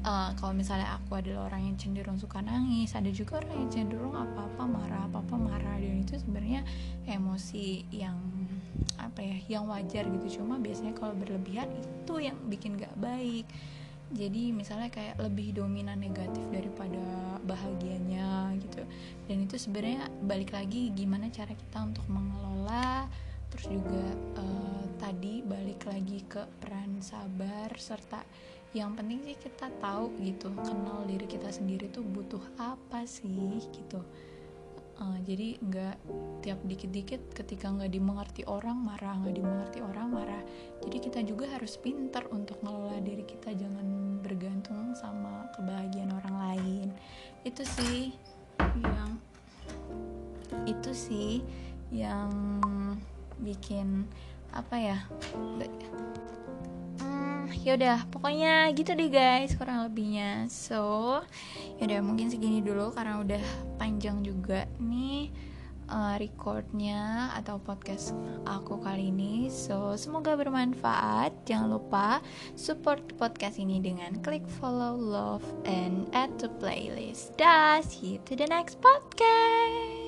Uh, 0.00 0.32
kalau 0.40 0.56
misalnya 0.56 0.96
aku 0.96 1.20
adalah 1.20 1.52
orang 1.52 1.68
yang 1.68 1.76
cenderung 1.76 2.16
suka 2.16 2.40
nangis, 2.40 2.96
ada 2.96 3.12
juga 3.12 3.44
orang 3.44 3.68
yang 3.68 3.70
cenderung 3.70 4.16
apa-apa 4.16 4.64
marah, 4.64 5.04
apa-apa 5.04 5.36
marah. 5.36 5.76
Dan 5.76 6.00
itu 6.00 6.16
sebenarnya 6.16 6.64
emosi 7.04 7.84
yang 7.92 8.16
apa 8.96 9.20
ya, 9.20 9.36
yang 9.60 9.68
wajar 9.68 10.08
gitu. 10.08 10.40
Cuma 10.40 10.56
biasanya 10.56 10.96
kalau 10.96 11.12
berlebihan 11.12 11.68
itu 11.76 12.14
yang 12.16 12.36
bikin 12.48 12.80
gak 12.80 12.96
baik. 12.96 13.44
Jadi 14.10 14.50
misalnya 14.50 14.90
kayak 14.90 15.20
lebih 15.22 15.54
dominan 15.54 16.00
negatif 16.00 16.42
daripada 16.48 16.98
bahagianya 17.44 18.56
gitu. 18.58 18.82
Dan 19.28 19.46
itu 19.46 19.60
sebenarnya 19.60 20.08
balik 20.24 20.56
lagi 20.56 20.90
gimana 20.96 21.28
cara 21.28 21.52
kita 21.52 21.78
untuk 21.84 22.08
mengelola. 22.08 23.04
Terus 23.52 23.66
juga 23.68 24.06
uh, 24.40 24.84
tadi 24.96 25.44
balik 25.44 25.86
lagi 25.86 26.24
ke 26.24 26.42
peran 26.58 26.98
sabar 27.04 27.70
serta 27.76 28.24
yang 28.70 28.94
penting 28.94 29.18
sih 29.26 29.34
kita 29.34 29.66
tahu 29.82 30.14
gitu 30.22 30.54
kenal 30.62 31.02
diri 31.02 31.26
kita 31.26 31.50
sendiri 31.50 31.90
tuh 31.90 32.06
butuh 32.06 32.42
apa 32.54 33.02
sih 33.02 33.58
gitu. 33.74 33.98
Uh, 35.00 35.16
jadi 35.24 35.56
nggak 35.64 35.96
tiap 36.44 36.60
dikit-dikit 36.68 37.32
ketika 37.32 37.72
nggak 37.72 37.90
dimengerti 37.90 38.44
orang 38.46 38.78
marah. 38.78 39.16
Nggak 39.18 39.36
dimengerti 39.42 39.78
orang 39.80 40.06
marah. 40.12 40.42
Jadi 40.86 40.96
kita 41.02 41.20
juga 41.26 41.50
harus 41.50 41.74
pintar 41.80 42.28
untuk 42.30 42.60
ngelola 42.62 43.00
diri 43.02 43.24
kita. 43.26 43.50
Jangan 43.56 44.20
bergantung 44.22 44.92
sama 44.94 45.48
kebahagiaan 45.56 46.12
orang 46.14 46.36
lain. 46.36 46.88
Itu 47.42 47.64
sih 47.64 48.12
yang 48.78 49.16
itu 50.68 50.92
sih 50.92 51.40
yang 51.90 52.60
bikin 53.40 54.04
apa 54.52 54.76
ya 54.76 54.98
yaudah 57.60 58.08
pokoknya 58.08 58.72
gitu 58.72 58.96
deh 58.96 59.10
guys 59.12 59.52
kurang 59.56 59.84
lebihnya. 59.84 60.48
So 60.48 61.20
yaudah 61.80 62.00
mungkin 62.00 62.32
segini 62.32 62.64
dulu 62.64 62.92
karena 62.96 63.20
udah 63.20 63.44
panjang 63.76 64.24
juga 64.24 64.64
nih 64.80 65.28
uh, 65.90 66.16
recordnya 66.16 67.34
atau 67.36 67.60
podcast 67.60 68.16
aku 68.48 68.80
kali 68.80 69.12
ini. 69.12 69.52
So 69.52 69.98
semoga 70.00 70.38
bermanfaat. 70.38 71.44
Jangan 71.44 71.76
lupa 71.76 72.24
support 72.56 73.04
podcast 73.20 73.60
ini 73.60 73.82
dengan 73.82 74.16
klik 74.24 74.46
follow 74.62 74.96
love 74.96 75.44
and 75.68 76.08
add 76.16 76.32
to 76.40 76.48
playlist. 76.62 77.36
Dah 77.36 77.84
see 77.84 78.16
you 78.16 78.18
to 78.24 78.32
the 78.38 78.48
next 78.48 78.80
podcast 78.80 79.99